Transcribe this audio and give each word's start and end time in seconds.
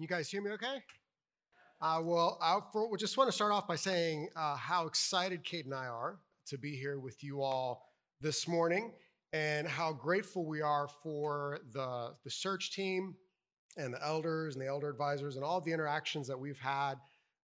Can 0.00 0.04
you 0.04 0.16
guys 0.16 0.30
hear 0.30 0.40
me 0.40 0.50
okay? 0.52 0.82
Uh, 1.82 2.00
well, 2.02 2.38
I 2.40 2.58
just 2.96 3.18
want 3.18 3.28
to 3.28 3.32
start 3.32 3.52
off 3.52 3.68
by 3.68 3.76
saying 3.76 4.30
uh, 4.34 4.56
how 4.56 4.86
excited 4.86 5.44
Kate 5.44 5.66
and 5.66 5.74
I 5.74 5.88
are 5.88 6.20
to 6.46 6.56
be 6.56 6.74
here 6.74 6.98
with 6.98 7.22
you 7.22 7.42
all 7.42 7.84
this 8.22 8.48
morning 8.48 8.94
and 9.34 9.68
how 9.68 9.92
grateful 9.92 10.46
we 10.46 10.62
are 10.62 10.88
for 11.02 11.58
the, 11.74 12.14
the 12.24 12.30
search 12.30 12.72
team 12.72 13.14
and 13.76 13.92
the 13.92 14.02
elders 14.02 14.54
and 14.54 14.64
the 14.64 14.68
elder 14.68 14.88
advisors 14.88 15.36
and 15.36 15.44
all 15.44 15.60
the 15.60 15.70
interactions 15.70 16.26
that 16.28 16.38
we've 16.40 16.58
had 16.58 16.94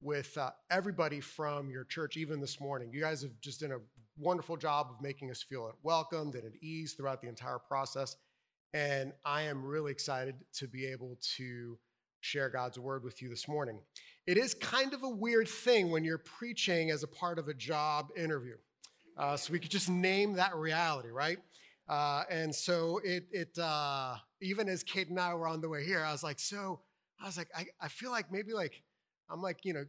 with 0.00 0.34
uh, 0.38 0.48
everybody 0.70 1.20
from 1.20 1.68
your 1.68 1.84
church, 1.84 2.16
even 2.16 2.40
this 2.40 2.58
morning. 2.58 2.88
You 2.90 3.02
guys 3.02 3.20
have 3.20 3.38
just 3.42 3.60
done 3.60 3.72
a 3.72 3.80
wonderful 4.16 4.56
job 4.56 4.86
of 4.88 5.02
making 5.02 5.30
us 5.30 5.42
feel 5.42 5.70
welcomed 5.82 6.36
and 6.36 6.46
at 6.46 6.52
ease 6.62 6.94
throughout 6.94 7.20
the 7.20 7.28
entire 7.28 7.58
process. 7.58 8.16
And 8.72 9.12
I 9.26 9.42
am 9.42 9.62
really 9.62 9.92
excited 9.92 10.36
to 10.54 10.66
be 10.66 10.86
able 10.86 11.18
to 11.36 11.76
share 12.26 12.50
God's 12.50 12.76
word 12.76 13.04
with 13.04 13.22
you 13.22 13.28
this 13.28 13.46
morning. 13.46 13.78
It 14.26 14.36
is 14.36 14.52
kind 14.52 14.92
of 14.92 15.04
a 15.04 15.08
weird 15.08 15.46
thing 15.46 15.92
when 15.92 16.02
you're 16.02 16.18
preaching 16.18 16.90
as 16.90 17.04
a 17.04 17.06
part 17.06 17.38
of 17.38 17.46
a 17.46 17.54
job 17.54 18.08
interview. 18.16 18.56
Uh, 19.16 19.36
so 19.36 19.52
we 19.52 19.60
could 19.60 19.70
just 19.70 19.88
name 19.88 20.32
that 20.32 20.54
reality, 20.56 21.10
right? 21.10 21.38
Uh, 21.88 22.24
and 22.28 22.52
so 22.52 23.00
it, 23.04 23.26
it 23.30 23.56
uh, 23.58 24.16
even 24.42 24.68
as 24.68 24.82
Kate 24.82 25.08
and 25.08 25.20
I 25.20 25.34
were 25.34 25.46
on 25.46 25.60
the 25.60 25.68
way 25.68 25.84
here, 25.84 26.04
I 26.04 26.10
was 26.10 26.24
like, 26.24 26.40
so 26.40 26.80
I 27.22 27.26
was 27.26 27.36
like, 27.36 27.48
I, 27.56 27.66
I 27.80 27.86
feel 27.86 28.10
like 28.10 28.32
maybe 28.32 28.52
like, 28.52 28.82
I'm 29.30 29.40
like, 29.40 29.64
you 29.64 29.72
know, 29.72 29.84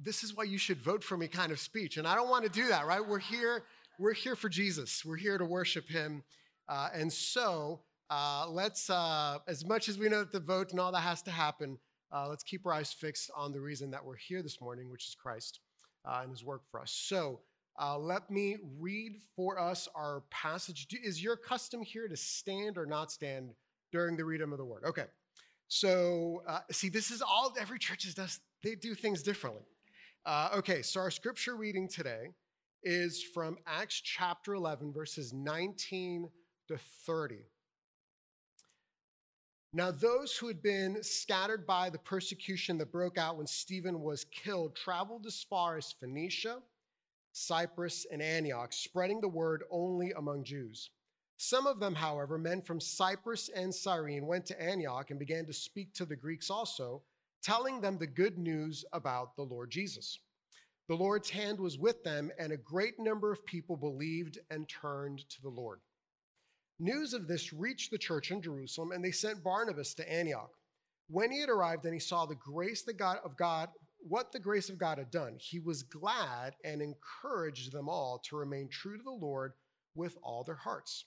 this 0.00 0.22
is 0.22 0.36
why 0.36 0.44
you 0.44 0.58
should 0.58 0.78
vote 0.78 1.02
for 1.02 1.16
me 1.16 1.26
kind 1.26 1.50
of 1.50 1.58
speech. 1.58 1.96
And 1.96 2.06
I 2.06 2.14
don't 2.14 2.30
want 2.30 2.44
to 2.44 2.50
do 2.50 2.68
that, 2.68 2.86
right? 2.86 3.04
We're 3.04 3.18
here, 3.18 3.64
we're 3.98 4.14
here 4.14 4.36
for 4.36 4.48
Jesus. 4.48 5.04
We're 5.04 5.16
here 5.16 5.36
to 5.36 5.44
worship 5.44 5.88
him. 5.88 6.22
Uh, 6.68 6.90
and 6.94 7.12
so 7.12 7.80
uh, 8.10 8.46
let's, 8.48 8.88
uh, 8.88 9.38
as 9.48 9.64
much 9.64 9.88
as 9.88 9.98
we 9.98 10.08
know 10.08 10.20
that 10.20 10.32
the 10.32 10.40
vote 10.40 10.70
and 10.70 10.80
all 10.80 10.92
that 10.92 11.00
has 11.00 11.22
to 11.22 11.30
happen, 11.30 11.78
uh, 12.12 12.28
let's 12.28 12.44
keep 12.44 12.64
our 12.66 12.72
eyes 12.72 12.92
fixed 12.92 13.30
on 13.36 13.52
the 13.52 13.60
reason 13.60 13.90
that 13.90 14.04
we're 14.04 14.16
here 14.16 14.42
this 14.42 14.60
morning, 14.60 14.90
which 14.90 15.08
is 15.08 15.14
Christ 15.14 15.60
uh, 16.04 16.20
and 16.22 16.30
his 16.30 16.44
work 16.44 16.62
for 16.70 16.80
us. 16.80 16.92
So 16.92 17.40
uh, 17.80 17.98
let 17.98 18.30
me 18.30 18.56
read 18.78 19.16
for 19.34 19.58
us 19.58 19.88
our 19.94 20.22
passage. 20.30 20.86
Is 21.02 21.22
your 21.22 21.36
custom 21.36 21.82
here 21.82 22.06
to 22.06 22.16
stand 22.16 22.78
or 22.78 22.86
not 22.86 23.10
stand 23.10 23.50
during 23.92 24.16
the 24.16 24.24
reading 24.24 24.52
of 24.52 24.58
the 24.58 24.64
word? 24.64 24.84
Okay. 24.86 25.06
So, 25.68 26.42
see, 26.70 26.88
this 26.88 27.10
is 27.10 27.22
all 27.22 27.52
every 27.58 27.80
church 27.80 28.14
does, 28.14 28.38
they 28.62 28.76
do 28.76 28.94
things 28.94 29.20
differently. 29.20 29.64
okay, 30.54 30.80
so 30.80 31.00
our 31.00 31.10
scripture 31.10 31.56
reading 31.56 31.88
today 31.88 32.28
is 32.84 33.20
from 33.20 33.58
Acts 33.66 34.00
chapter 34.00 34.54
11, 34.54 34.92
verses 34.92 35.32
19 35.32 36.28
to 36.68 36.78
30. 37.04 37.38
Now, 39.76 39.90
those 39.90 40.34
who 40.34 40.48
had 40.48 40.62
been 40.62 41.02
scattered 41.02 41.66
by 41.66 41.90
the 41.90 41.98
persecution 41.98 42.78
that 42.78 42.90
broke 42.90 43.18
out 43.18 43.36
when 43.36 43.46
Stephen 43.46 44.00
was 44.00 44.24
killed 44.24 44.74
traveled 44.74 45.26
as 45.26 45.42
far 45.42 45.76
as 45.76 45.92
Phoenicia, 45.92 46.62
Cyprus, 47.32 48.06
and 48.10 48.22
Antioch, 48.22 48.72
spreading 48.72 49.20
the 49.20 49.28
word 49.28 49.64
only 49.70 50.12
among 50.12 50.44
Jews. 50.44 50.88
Some 51.36 51.66
of 51.66 51.78
them, 51.78 51.94
however, 51.94 52.38
men 52.38 52.62
from 52.62 52.80
Cyprus 52.80 53.50
and 53.50 53.74
Cyrene, 53.74 54.26
went 54.26 54.46
to 54.46 54.58
Antioch 54.58 55.10
and 55.10 55.18
began 55.18 55.44
to 55.44 55.52
speak 55.52 55.92
to 55.92 56.06
the 56.06 56.16
Greeks 56.16 56.48
also, 56.48 57.02
telling 57.42 57.82
them 57.82 57.98
the 57.98 58.06
good 58.06 58.38
news 58.38 58.82
about 58.94 59.36
the 59.36 59.42
Lord 59.42 59.70
Jesus. 59.70 60.20
The 60.88 60.96
Lord's 60.96 61.28
hand 61.28 61.60
was 61.60 61.76
with 61.76 62.02
them, 62.02 62.30
and 62.38 62.50
a 62.50 62.56
great 62.56 62.98
number 62.98 63.30
of 63.30 63.44
people 63.44 63.76
believed 63.76 64.38
and 64.50 64.66
turned 64.66 65.28
to 65.28 65.42
the 65.42 65.50
Lord. 65.50 65.80
News 66.78 67.14
of 67.14 67.26
this 67.26 67.52
reached 67.52 67.90
the 67.90 67.98
church 67.98 68.30
in 68.30 68.42
Jerusalem, 68.42 68.92
and 68.92 69.04
they 69.04 69.10
sent 69.10 69.42
Barnabas 69.42 69.94
to 69.94 70.12
Antioch. 70.12 70.50
When 71.08 71.30
he 71.30 71.40
had 71.40 71.48
arrived 71.48 71.84
and 71.84 71.94
he 71.94 72.00
saw 72.00 72.26
the 72.26 72.34
grace 72.34 72.82
the 72.82 72.92
God 72.92 73.18
of 73.24 73.36
God, 73.36 73.68
what 73.98 74.32
the 74.32 74.38
grace 74.38 74.68
of 74.68 74.78
God 74.78 74.98
had 74.98 75.10
done, 75.10 75.36
he 75.38 75.58
was 75.58 75.82
glad 75.82 76.54
and 76.64 76.82
encouraged 76.82 77.72
them 77.72 77.88
all 77.88 78.20
to 78.24 78.36
remain 78.36 78.68
true 78.68 78.98
to 78.98 79.02
the 79.02 79.10
Lord 79.10 79.52
with 79.94 80.16
all 80.22 80.44
their 80.44 80.56
hearts. 80.56 81.06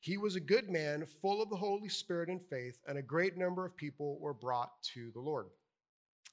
He 0.00 0.18
was 0.18 0.36
a 0.36 0.40
good 0.40 0.68
man, 0.70 1.06
full 1.22 1.42
of 1.42 1.50
the 1.50 1.56
Holy 1.56 1.88
Spirit 1.88 2.28
and 2.28 2.40
faith, 2.40 2.80
and 2.86 2.98
a 2.98 3.02
great 3.02 3.36
number 3.36 3.64
of 3.64 3.76
people 3.76 4.18
were 4.20 4.34
brought 4.34 4.70
to 4.94 5.10
the 5.12 5.20
Lord. 5.20 5.46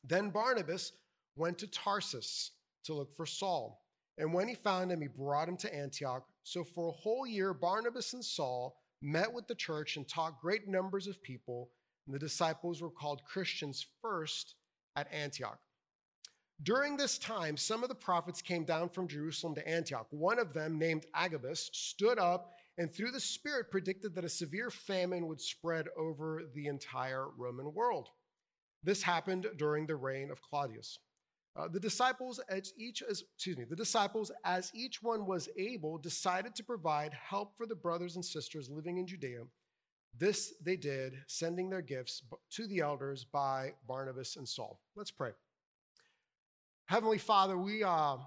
Then 0.03 0.29
Barnabas 0.29 0.93
went 1.35 1.57
to 1.59 1.67
Tarsus 1.67 2.51
to 2.85 2.93
look 2.93 3.15
for 3.15 3.25
Saul. 3.25 3.81
And 4.17 4.33
when 4.33 4.47
he 4.47 4.55
found 4.55 4.91
him, 4.91 5.01
he 5.01 5.07
brought 5.07 5.47
him 5.47 5.57
to 5.57 5.73
Antioch. 5.73 6.25
So 6.43 6.63
for 6.63 6.89
a 6.89 6.91
whole 6.91 7.25
year, 7.25 7.53
Barnabas 7.53 8.13
and 8.13 8.23
Saul 8.23 8.77
met 9.01 9.31
with 9.31 9.47
the 9.47 9.55
church 9.55 9.97
and 9.97 10.07
taught 10.07 10.41
great 10.41 10.67
numbers 10.67 11.07
of 11.07 11.21
people. 11.21 11.69
And 12.05 12.13
the 12.13 12.19
disciples 12.19 12.81
were 12.81 12.89
called 12.89 13.23
Christians 13.25 13.85
first 14.01 14.55
at 14.95 15.11
Antioch. 15.11 15.59
During 16.61 16.95
this 16.95 17.17
time, 17.17 17.57
some 17.57 17.83
of 17.83 17.89
the 17.89 17.95
prophets 17.95 18.41
came 18.41 18.63
down 18.63 18.89
from 18.89 19.07
Jerusalem 19.07 19.55
to 19.55 19.67
Antioch. 19.67 20.07
One 20.11 20.39
of 20.39 20.53
them, 20.53 20.77
named 20.77 21.05
Agabus, 21.13 21.69
stood 21.73 22.19
up 22.19 22.53
and 22.77 22.91
through 22.91 23.11
the 23.11 23.19
Spirit 23.19 23.69
predicted 23.69 24.15
that 24.15 24.25
a 24.25 24.29
severe 24.29 24.69
famine 24.69 25.27
would 25.27 25.41
spread 25.41 25.87
over 25.97 26.43
the 26.55 26.67
entire 26.67 27.27
Roman 27.37 27.73
world. 27.73 28.09
This 28.83 29.03
happened 29.03 29.47
during 29.57 29.85
the 29.85 29.95
reign 29.95 30.31
of 30.31 30.41
Claudius. 30.41 30.99
Uh, 31.55 31.67
the 31.67 31.79
disciples, 31.79 32.39
as 32.49 32.73
each 32.77 33.03
as 33.03 33.23
excuse 33.35 33.57
me, 33.57 33.63
the 33.63 33.75
disciples, 33.75 34.31
as 34.43 34.71
each 34.73 35.03
one 35.03 35.25
was 35.27 35.49
able, 35.55 35.99
decided 35.99 36.55
to 36.55 36.63
provide 36.63 37.13
help 37.13 37.55
for 37.55 37.67
the 37.67 37.75
brothers 37.75 38.15
and 38.15 38.25
sisters 38.25 38.69
living 38.69 38.97
in 38.97 39.05
Judea. 39.05 39.43
This 40.17 40.53
they 40.63 40.75
did, 40.75 41.13
sending 41.27 41.69
their 41.69 41.81
gifts 41.81 42.23
to 42.51 42.67
the 42.67 42.79
elders 42.79 43.23
by 43.23 43.73
Barnabas 43.87 44.35
and 44.35 44.47
Saul. 44.47 44.79
Let's 44.95 45.11
pray. 45.11 45.31
Heavenly 46.85 47.19
Father, 47.19 47.57
we 47.57 47.83
uh, 47.83 48.17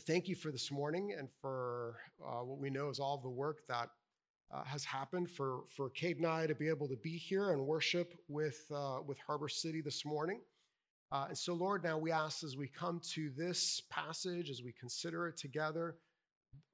thank 0.00 0.28
you 0.28 0.34
for 0.34 0.50
this 0.50 0.70
morning 0.70 1.14
and 1.18 1.28
for 1.40 1.96
uh, 2.22 2.44
what 2.44 2.58
we 2.58 2.70
know 2.70 2.90
is 2.90 3.00
all 3.00 3.18
the 3.18 3.30
work 3.30 3.66
that 3.68 3.88
uh, 4.52 4.64
has 4.64 4.84
happened 4.84 5.30
for 5.30 5.64
for 5.74 5.88
Kate 5.90 6.18
and 6.18 6.26
I 6.26 6.46
to 6.46 6.54
be 6.54 6.68
able 6.68 6.88
to 6.88 6.96
be 6.96 7.16
here 7.16 7.52
and 7.52 7.66
worship 7.66 8.14
with 8.28 8.64
uh, 8.74 8.98
with 9.06 9.18
Harbor 9.26 9.48
City 9.48 9.80
this 9.80 10.04
morning. 10.04 10.40
Uh, 11.12 11.26
and 11.28 11.38
so, 11.38 11.54
Lord, 11.54 11.82
now 11.82 11.98
we 11.98 12.12
ask 12.12 12.44
as 12.44 12.56
we 12.56 12.68
come 12.68 13.00
to 13.14 13.30
this 13.36 13.82
passage, 13.90 14.48
as 14.48 14.62
we 14.62 14.72
consider 14.72 15.26
it 15.26 15.36
together, 15.36 15.96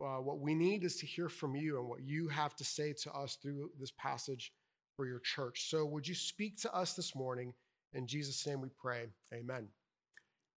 uh, 0.00 0.18
what 0.18 0.40
we 0.40 0.54
need 0.54 0.84
is 0.84 0.96
to 0.96 1.06
hear 1.06 1.28
from 1.28 1.56
you 1.56 1.78
and 1.78 1.88
what 1.88 2.02
you 2.02 2.28
have 2.28 2.54
to 2.56 2.64
say 2.64 2.92
to 3.02 3.12
us 3.12 3.38
through 3.40 3.70
this 3.80 3.92
passage 3.92 4.52
for 4.96 5.06
your 5.06 5.20
church. 5.20 5.70
So, 5.70 5.86
would 5.86 6.06
you 6.06 6.14
speak 6.14 6.60
to 6.62 6.74
us 6.74 6.94
this 6.94 7.14
morning? 7.14 7.54
In 7.94 8.06
Jesus' 8.06 8.46
name 8.46 8.60
we 8.60 8.68
pray. 8.78 9.06
Amen. 9.32 9.68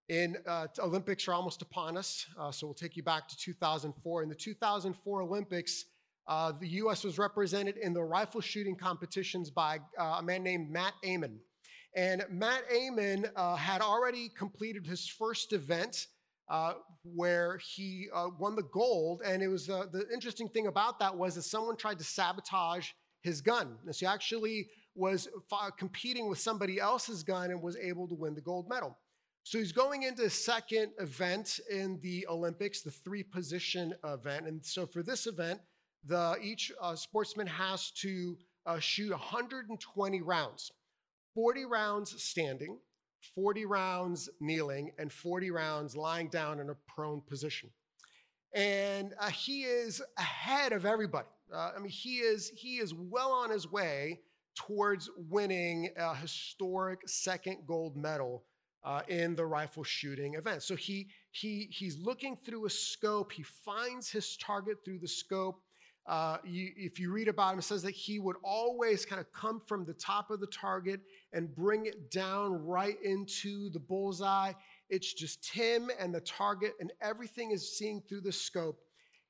In 0.09 0.37
uh, 0.47 0.67
Olympics 0.79 1.27
are 1.27 1.33
almost 1.33 1.61
upon 1.61 1.95
us, 1.95 2.25
uh, 2.37 2.51
so 2.51 2.67
we'll 2.67 2.73
take 2.73 2.97
you 2.97 3.03
back 3.03 3.27
to 3.29 3.37
2004. 3.37 4.23
In 4.23 4.29
the 4.29 4.35
2004 4.35 5.21
Olympics, 5.21 5.85
uh, 6.27 6.51
the 6.51 6.67
U.S. 6.67 7.03
was 7.03 7.17
represented 7.17 7.77
in 7.77 7.93
the 7.93 8.01
rifle 8.01 8.41
shooting 8.41 8.75
competitions 8.75 9.49
by 9.49 9.79
uh, 9.97 10.17
a 10.19 10.23
man 10.23 10.43
named 10.43 10.69
Matt 10.69 10.93
Emmons. 11.03 11.41
And 11.95 12.23
Matt 12.29 12.63
Emmons 12.71 13.27
uh, 13.35 13.55
had 13.55 13.81
already 13.81 14.29
completed 14.29 14.85
his 14.85 15.07
first 15.07 15.53
event 15.53 16.07
uh, 16.49 16.73
where 17.03 17.57
he 17.57 18.07
uh, 18.13 18.27
won 18.39 18.55
the 18.55 18.63
gold. 18.63 19.21
And 19.25 19.41
it 19.41 19.47
was 19.47 19.69
uh, 19.69 19.85
the 19.91 20.05
interesting 20.13 20.47
thing 20.47 20.67
about 20.67 20.99
that 20.99 21.15
was 21.15 21.35
that 21.35 21.43
someone 21.43 21.77
tried 21.77 21.99
to 21.99 22.03
sabotage 22.03 22.89
his 23.21 23.41
gun. 23.41 23.77
And 23.85 23.95
so 23.95 24.05
he 24.05 24.05
actually 24.05 24.69
was 24.95 25.27
competing 25.77 26.29
with 26.29 26.39
somebody 26.39 26.79
else's 26.79 27.23
gun 27.23 27.51
and 27.51 27.61
was 27.61 27.77
able 27.77 28.07
to 28.07 28.15
win 28.15 28.33
the 28.35 28.41
gold 28.41 28.67
medal. 28.69 28.97
So 29.43 29.57
he's 29.57 29.71
going 29.71 30.03
into 30.03 30.23
the 30.23 30.29
second 30.29 30.91
event 30.99 31.59
in 31.71 31.99
the 32.01 32.27
Olympics, 32.29 32.81
the 32.81 32.91
three 32.91 33.23
position 33.23 33.93
event. 34.03 34.47
And 34.47 34.63
so 34.63 34.85
for 34.85 35.01
this 35.01 35.27
event, 35.27 35.59
the, 36.05 36.37
each 36.41 36.71
uh, 36.81 36.95
sportsman 36.95 37.47
has 37.47 37.91
to 38.01 38.37
uh, 38.65 38.79
shoot 38.79 39.11
120 39.11 40.21
rounds. 40.21 40.71
40 41.33 41.65
rounds 41.65 42.21
standing, 42.23 42.77
40 43.35 43.65
rounds 43.65 44.29
kneeling, 44.39 44.91
and 44.97 45.11
40 45.11 45.51
rounds 45.51 45.95
lying 45.95 46.29
down 46.29 46.59
in 46.59 46.69
a 46.69 46.75
prone 46.87 47.21
position. 47.21 47.69
And 48.53 49.13
uh, 49.19 49.29
he 49.29 49.63
is 49.63 50.01
ahead 50.17 50.73
of 50.73 50.85
everybody. 50.85 51.27
Uh, 51.53 51.71
I 51.75 51.79
mean, 51.79 51.89
he 51.89 52.17
is, 52.17 52.49
he 52.55 52.77
is 52.77 52.93
well 52.93 53.31
on 53.31 53.51
his 53.51 53.71
way 53.71 54.21
towards 54.55 55.09
winning 55.29 55.89
a 55.97 56.15
historic 56.15 57.07
second 57.07 57.59
gold 57.67 57.95
medal 57.95 58.43
uh, 58.83 59.01
in 59.07 59.35
the 59.35 59.45
rifle 59.45 59.83
shooting 59.83 60.35
event. 60.35 60.63
So 60.63 60.75
he, 60.75 61.09
he, 61.31 61.67
he's 61.71 61.97
looking 61.99 62.35
through 62.35 62.65
a 62.65 62.69
scope, 62.69 63.31
he 63.31 63.43
finds 63.43 64.09
his 64.09 64.37
target 64.37 64.77
through 64.83 64.99
the 64.99 65.07
scope, 65.07 65.61
uh, 66.09 66.37
you, 66.43 66.71
if 66.75 66.99
you 66.99 67.11
read 67.11 67.27
about 67.27 67.53
him, 67.53 67.59
it 67.59 67.61
says 67.61 67.83
that 67.83 67.91
he 67.91 68.17
would 68.17 68.37
always 68.43 69.05
kind 69.05 69.21
of 69.21 69.31
come 69.31 69.61
from 69.67 69.85
the 69.85 69.93
top 69.93 70.31
of 70.31 70.39
the 70.39 70.47
target 70.47 71.01
and 71.33 71.53
bring 71.53 71.85
it 71.85 72.09
down 72.09 72.65
right 72.65 72.97
into 73.03 73.69
the 73.69 73.79
bullseye. 73.79 74.53
It's 74.89 75.13
just 75.13 75.47
him 75.51 75.91
and 75.99 76.13
the 76.13 76.21
target, 76.21 76.73
and 76.79 76.91
everything 76.99 77.51
is 77.51 77.77
seen 77.77 78.01
through 78.09 78.21
the 78.21 78.31
scope. 78.31 78.79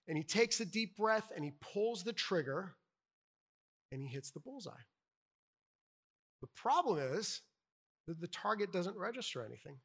And 0.07 0.17
he 0.17 0.23
takes 0.23 0.61
a 0.61 0.65
deep 0.65 0.95
breath 0.95 1.31
and 1.35 1.43
he 1.43 1.51
pulls 1.59 2.03
the 2.05 2.13
trigger 2.13 2.75
and 3.91 4.01
he 4.01 4.07
hits 4.07 4.31
the 4.31 4.39
bullseye. 4.39 4.71
The 6.41 6.47
problem 6.55 6.97
is 6.97 7.41
that 8.07 8.21
the 8.21 8.27
target 8.27 8.71
doesn't 8.71 8.95
register 8.95 9.45
anything. 9.45 9.75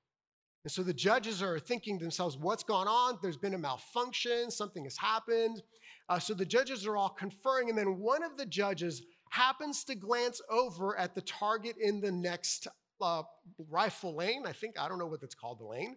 And 0.65 0.73
so 0.73 0.83
the 0.83 0.95
judges 0.95 1.43
are 1.43 1.59
thinking 1.59 1.99
to 1.99 2.05
themselves, 2.05 2.39
what's 2.39 2.63
gone 2.63 2.89
on? 2.89 3.19
There's 3.21 3.37
been 3.37 3.55
a 3.55 3.59
malfunction, 3.59 4.51
something 4.51 4.85
has 4.85 4.97
happened. 4.97 5.63
Uh, 6.09 6.19
so 6.19 6.33
the 6.33 6.47
judges 6.47 6.87
are 6.87 6.97
all 6.97 7.11
conferring, 7.11 7.69
and 7.69 7.77
then 7.77 7.99
one 7.99 8.23
of 8.23 8.37
the 8.37 8.47
judges 8.47 9.03
happens 9.31 9.85
to 9.85 9.95
glance 9.95 10.41
over 10.49 10.97
at 10.99 11.15
the 11.15 11.21
target 11.23 11.77
in 11.81 12.01
the 12.01 12.13
next 12.13 12.67
uh, 13.01 13.23
rifle 13.69 14.15
lane. 14.15 14.45
I 14.47 14.53
think, 14.53 14.81
I 14.81 14.89
don't 14.89 14.99
know 14.99 15.07
what 15.07 15.23
it's 15.23 15.35
called, 15.35 15.61
the 15.61 15.67
lane, 15.67 15.97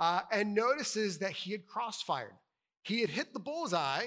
uh, 0.00 0.20
and 0.30 0.54
notices 0.54 1.18
that 1.18 1.32
he 1.32 1.52
had 1.52 1.62
crossfired. 1.66 2.36
He 2.82 3.00
had 3.00 3.10
hit 3.10 3.32
the 3.32 3.40
bullseye, 3.40 4.06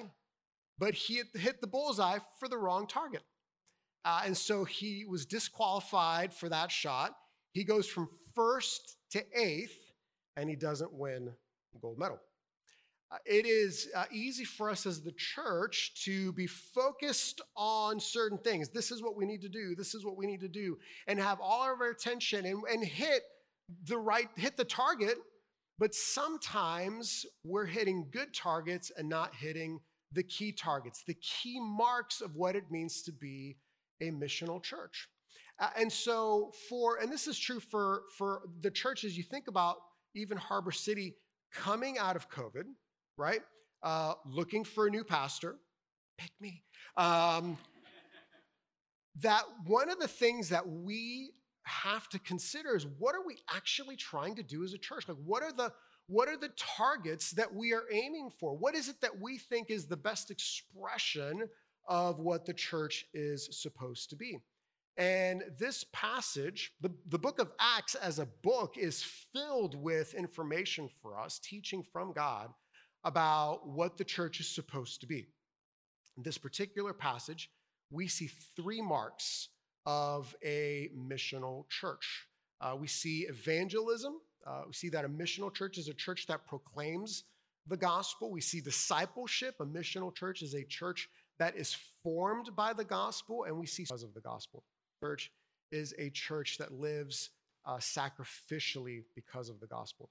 but 0.77 0.93
he 0.93 1.17
had 1.17 1.27
hit 1.33 1.61
the 1.61 1.67
bullseye 1.67 2.19
for 2.39 2.47
the 2.47 2.57
wrong 2.57 2.85
target. 2.85 3.23
Uh, 4.03 4.21
and 4.25 4.37
so 4.37 4.65
he 4.65 5.05
was 5.09 5.25
disqualified 5.25 6.33
for 6.33 6.49
that 6.49 6.71
shot. 6.71 7.15
He 7.53 7.63
goes 7.63 7.87
from 7.87 8.09
first 8.35 8.97
to 9.11 9.23
eighth, 9.35 9.79
and 10.37 10.49
he 10.49 10.55
doesn't 10.55 10.93
win 10.93 11.31
gold 11.81 11.97
medal. 11.97 12.19
Uh, 13.11 13.17
it 13.25 13.45
is 13.45 13.87
uh, 13.95 14.05
easy 14.11 14.43
for 14.43 14.69
us 14.69 14.85
as 14.85 15.01
the 15.01 15.11
church 15.11 15.93
to 16.03 16.31
be 16.33 16.47
focused 16.47 17.41
on 17.55 17.99
certain 17.99 18.37
things. 18.39 18.69
This 18.69 18.91
is 18.91 19.01
what 19.03 19.15
we 19.15 19.25
need 19.25 19.41
to 19.41 19.49
do. 19.49 19.75
This 19.75 19.93
is 19.93 20.03
what 20.03 20.17
we 20.17 20.25
need 20.25 20.41
to 20.41 20.47
do, 20.47 20.77
and 21.07 21.19
have 21.19 21.39
all 21.41 21.71
of 21.71 21.81
our 21.81 21.89
attention 21.89 22.45
and, 22.45 22.63
and 22.71 22.83
hit 22.83 23.21
the 23.85 23.97
right, 23.97 24.27
hit 24.35 24.57
the 24.57 24.65
target. 24.65 25.17
But 25.77 25.93
sometimes 25.93 27.25
we're 27.43 27.65
hitting 27.65 28.07
good 28.11 28.33
targets 28.33 28.91
and 28.97 29.09
not 29.09 29.35
hitting 29.35 29.81
the 30.11 30.23
key 30.23 30.53
targets, 30.53 31.03
the 31.05 31.15
key 31.15 31.59
marks 31.59 32.21
of 32.21 32.35
what 32.35 32.55
it 32.55 32.71
means 32.71 33.01
to 33.03 33.11
be 33.11 33.57
a 34.01 34.05
missional 34.05 34.63
church. 34.63 35.09
Uh, 35.59 35.69
and 35.77 35.91
so, 35.91 36.51
for, 36.69 36.97
and 36.97 37.11
this 37.11 37.27
is 37.27 37.37
true 37.37 37.59
for, 37.59 38.03
for 38.17 38.41
the 38.61 38.71
churches 38.71 39.17
you 39.17 39.23
think 39.23 39.47
about, 39.47 39.77
even 40.15 40.37
Harbor 40.37 40.71
City 40.71 41.15
coming 41.53 41.97
out 41.97 42.15
of 42.15 42.29
COVID, 42.29 42.63
right? 43.17 43.41
Uh, 43.83 44.13
looking 44.25 44.63
for 44.63 44.87
a 44.87 44.89
new 44.89 45.03
pastor, 45.03 45.55
pick 46.17 46.31
me. 46.39 46.63
Um, 46.97 47.57
that 49.21 49.43
one 49.65 49.89
of 49.89 49.99
the 49.99 50.07
things 50.07 50.49
that 50.49 50.67
we 50.67 51.31
have 51.63 52.07
to 52.09 52.19
consider 52.19 52.75
is 52.75 52.85
what 52.99 53.15
are 53.15 53.25
we 53.25 53.37
actually 53.53 53.95
trying 53.95 54.35
to 54.35 54.43
do 54.43 54.63
as 54.63 54.73
a 54.73 54.77
church? 54.77 55.07
Like, 55.07 55.17
what 55.23 55.43
are 55.43 55.51
the 55.51 55.71
what 56.07 56.29
are 56.29 56.37
the 56.37 56.51
targets 56.55 57.31
that 57.31 57.51
we 57.51 57.73
are 57.73 57.85
aiming 57.91 58.29
for? 58.39 58.55
What 58.55 58.75
is 58.75 58.89
it 58.89 59.01
that 59.01 59.19
we 59.19 59.39
think 59.39 59.71
is 59.71 59.87
the 59.87 59.97
best 59.97 60.29
expression 60.29 61.49
of 61.87 62.19
what 62.19 62.45
the 62.45 62.53
church 62.53 63.05
is 63.13 63.49
supposed 63.51 64.11
to 64.11 64.15
be? 64.15 64.37
And 64.97 65.43
this 65.59 65.85
passage, 65.91 66.71
the, 66.79 66.91
the 67.09 67.19
book 67.19 67.39
of 67.39 67.51
Acts 67.59 67.95
as 67.95 68.19
a 68.19 68.27
book, 68.43 68.77
is 68.77 69.03
filled 69.33 69.75
with 69.75 70.13
information 70.13 70.89
for 71.01 71.19
us, 71.19 71.39
teaching 71.39 71.83
from 71.91 72.13
God 72.13 72.49
about 73.03 73.67
what 73.67 73.97
the 73.97 74.05
church 74.05 74.39
is 74.39 74.47
supposed 74.47 75.01
to 75.01 75.07
be. 75.07 75.25
In 76.15 76.23
this 76.23 76.37
particular 76.37 76.93
passage, 76.93 77.51
we 77.91 78.07
see 78.07 78.29
three 78.55 78.81
marks 78.81 79.49
of 79.85 80.33
a 80.43 80.89
missional 80.97 81.69
church. 81.69 82.27
Uh, 82.61 82.75
we 82.79 82.87
see 82.87 83.27
evangelism. 83.27 84.15
Uh, 84.47 84.61
we 84.67 84.73
see 84.73 84.89
that 84.89 85.05
a 85.05 85.09
missional 85.09 85.53
church 85.53 85.77
is 85.77 85.89
a 85.89 85.93
church 85.93 86.25
that 86.27 86.47
proclaims 86.47 87.25
the 87.67 87.77
gospel. 87.77 88.31
We 88.31 88.41
see 88.41 88.61
discipleship. 88.61 89.55
A 89.59 89.65
missional 89.65 90.15
church 90.15 90.41
is 90.41 90.53
a 90.53 90.63
church 90.63 91.09
that 91.37 91.55
is 91.57 91.75
formed 92.01 92.55
by 92.55 92.71
the 92.71 92.85
gospel, 92.85 93.43
and 93.43 93.59
we 93.59 93.65
see 93.65 93.83
because 93.83 94.03
of 94.03 94.13
the 94.13 94.21
gospel. 94.21 94.63
Church 95.05 95.31
is 95.71 95.93
a 95.99 96.09
church 96.09 96.57
that 96.57 96.71
lives 96.71 97.29
uh, 97.65 97.77
sacrificially 97.77 99.03
because 99.15 99.49
of 99.49 99.59
the 99.59 99.67
gospel. 99.67 100.09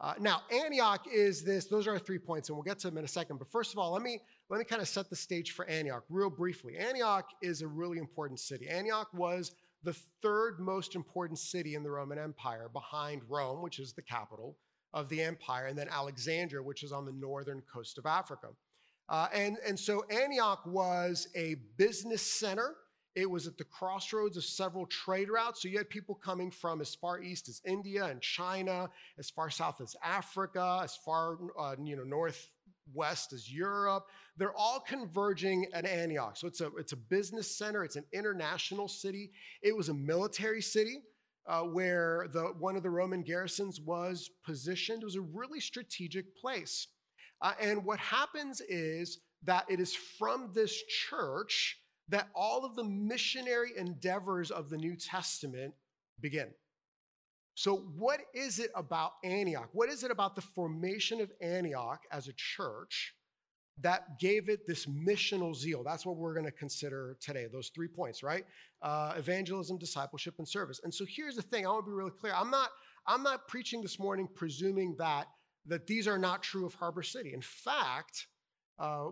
Uh, 0.00 0.14
now, 0.18 0.42
Antioch 0.50 1.06
is 1.12 1.44
this, 1.44 1.66
those 1.66 1.86
are 1.86 1.92
our 1.92 1.98
three 1.98 2.18
points, 2.18 2.48
and 2.48 2.56
we'll 2.56 2.64
get 2.64 2.78
to 2.80 2.88
them 2.88 2.98
in 2.98 3.04
a 3.04 3.08
second. 3.08 3.38
But 3.38 3.48
first 3.48 3.72
of 3.72 3.78
all, 3.78 3.92
let 3.92 4.02
me, 4.02 4.20
let 4.48 4.58
me 4.58 4.64
kind 4.64 4.82
of 4.82 4.88
set 4.88 5.10
the 5.10 5.16
stage 5.16 5.52
for 5.52 5.66
Antioch 5.66 6.04
real 6.08 6.30
briefly. 6.30 6.76
Antioch 6.76 7.28
is 7.42 7.62
a 7.62 7.68
really 7.68 7.98
important 7.98 8.40
city. 8.40 8.66
Antioch 8.68 9.08
was 9.14 9.52
the 9.82 9.94
third 10.22 10.58
most 10.58 10.94
important 10.94 11.38
city 11.38 11.74
in 11.74 11.82
the 11.82 11.90
Roman 11.90 12.18
Empire 12.18 12.68
behind 12.72 13.22
Rome, 13.28 13.62
which 13.62 13.78
is 13.78 13.92
the 13.92 14.02
capital 14.02 14.56
of 14.94 15.08
the 15.10 15.22
empire, 15.22 15.66
and 15.66 15.78
then 15.78 15.88
Alexandria, 15.90 16.62
which 16.62 16.82
is 16.82 16.92
on 16.92 17.04
the 17.04 17.12
northern 17.12 17.62
coast 17.72 17.98
of 17.98 18.06
Africa. 18.06 18.48
Uh, 19.08 19.28
and, 19.34 19.58
and 19.66 19.78
so 19.78 20.04
Antioch 20.10 20.64
was 20.66 21.28
a 21.36 21.56
business 21.76 22.22
center 22.22 22.74
it 23.14 23.30
was 23.30 23.46
at 23.46 23.56
the 23.56 23.64
crossroads 23.64 24.36
of 24.36 24.44
several 24.44 24.86
trade 24.86 25.28
routes. 25.30 25.62
So 25.62 25.68
you 25.68 25.78
had 25.78 25.88
people 25.88 26.14
coming 26.14 26.50
from 26.50 26.80
as 26.80 26.94
far 26.94 27.20
east 27.20 27.48
as 27.48 27.60
India 27.64 28.04
and 28.06 28.20
China, 28.20 28.90
as 29.18 29.30
far 29.30 29.50
south 29.50 29.80
as 29.80 29.94
Africa, 30.02 30.80
as 30.82 30.96
far 30.96 31.38
uh, 31.58 31.76
you 31.82 31.96
know 31.96 32.04
northwest 32.04 33.32
as 33.32 33.52
Europe. 33.52 34.06
They're 34.36 34.56
all 34.56 34.80
converging 34.80 35.66
at 35.72 35.86
Antioch. 35.86 36.36
So 36.36 36.48
it's 36.48 36.60
a 36.60 36.70
it's 36.76 36.92
a 36.92 36.96
business 36.96 37.56
center. 37.56 37.84
It's 37.84 37.96
an 37.96 38.06
international 38.12 38.88
city. 38.88 39.30
It 39.62 39.76
was 39.76 39.88
a 39.88 39.94
military 39.94 40.62
city. 40.62 41.02
Uh, 41.46 41.60
where 41.60 42.26
the 42.32 42.54
one 42.58 42.74
of 42.74 42.82
the 42.82 42.88
Roman 42.88 43.20
garrisons 43.20 43.78
was 43.78 44.30
positioned. 44.46 45.02
It 45.02 45.04
was 45.04 45.16
a 45.16 45.20
really 45.20 45.60
strategic 45.60 46.34
place. 46.34 46.86
Uh, 47.42 47.52
and 47.60 47.84
what 47.84 47.98
happens 47.98 48.62
is 48.62 49.18
that 49.42 49.66
it 49.68 49.78
is 49.78 49.94
from 49.94 50.52
this 50.54 50.74
church 50.84 51.78
that 52.08 52.28
all 52.34 52.64
of 52.64 52.74
the 52.74 52.84
missionary 52.84 53.72
endeavors 53.76 54.50
of 54.50 54.68
the 54.68 54.76
New 54.76 54.96
Testament 54.96 55.74
begin. 56.20 56.48
So, 57.54 57.76
what 57.96 58.20
is 58.34 58.58
it 58.58 58.70
about 58.74 59.12
Antioch? 59.22 59.68
What 59.72 59.88
is 59.88 60.02
it 60.02 60.10
about 60.10 60.34
the 60.34 60.42
formation 60.42 61.20
of 61.20 61.30
Antioch 61.40 62.00
as 62.10 62.26
a 62.26 62.32
church 62.32 63.14
that 63.80 64.18
gave 64.18 64.48
it 64.48 64.66
this 64.66 64.86
missional 64.86 65.54
zeal? 65.54 65.84
That's 65.84 66.04
what 66.04 66.16
we're 66.16 66.34
going 66.34 66.46
to 66.46 66.52
consider 66.52 67.16
today, 67.20 67.46
those 67.50 67.70
three 67.72 67.86
points, 67.86 68.22
right? 68.24 68.44
Uh, 68.82 69.14
evangelism, 69.16 69.78
discipleship, 69.78 70.34
and 70.38 70.48
service. 70.48 70.80
And 70.82 70.92
so, 70.92 71.04
here's 71.08 71.36
the 71.36 71.42
thing 71.42 71.64
I 71.64 71.70
want 71.70 71.84
to 71.84 71.90
be 71.90 71.94
really 71.94 72.10
clear. 72.10 72.32
I'm 72.34 72.50
not, 72.50 72.70
I'm 73.06 73.22
not 73.22 73.46
preaching 73.46 73.82
this 73.82 74.00
morning 74.00 74.28
presuming 74.34 74.96
that, 74.98 75.28
that 75.66 75.86
these 75.86 76.08
are 76.08 76.18
not 76.18 76.42
true 76.42 76.66
of 76.66 76.74
Harbor 76.74 77.04
City. 77.04 77.32
In 77.32 77.40
fact, 77.40 78.26
uh, 78.80 79.10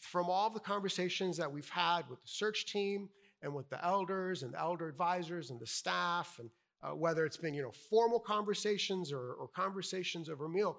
from 0.00 0.28
all 0.30 0.50
the 0.50 0.60
conversations 0.60 1.36
that 1.36 1.50
we've 1.50 1.68
had 1.68 2.08
with 2.08 2.20
the 2.22 2.28
search 2.28 2.66
team 2.66 3.08
and 3.42 3.54
with 3.54 3.68
the 3.70 3.84
elders 3.84 4.42
and 4.42 4.54
the 4.54 4.58
elder 4.58 4.88
advisors 4.88 5.50
and 5.50 5.60
the 5.60 5.66
staff, 5.66 6.38
and 6.38 6.50
uh, 6.82 6.94
whether 6.94 7.24
it's 7.24 7.36
been 7.36 7.54
you 7.54 7.62
know 7.62 7.72
formal 7.90 8.20
conversations 8.20 9.12
or, 9.12 9.32
or 9.34 9.48
conversations 9.48 10.28
over 10.28 10.48
meal, 10.48 10.78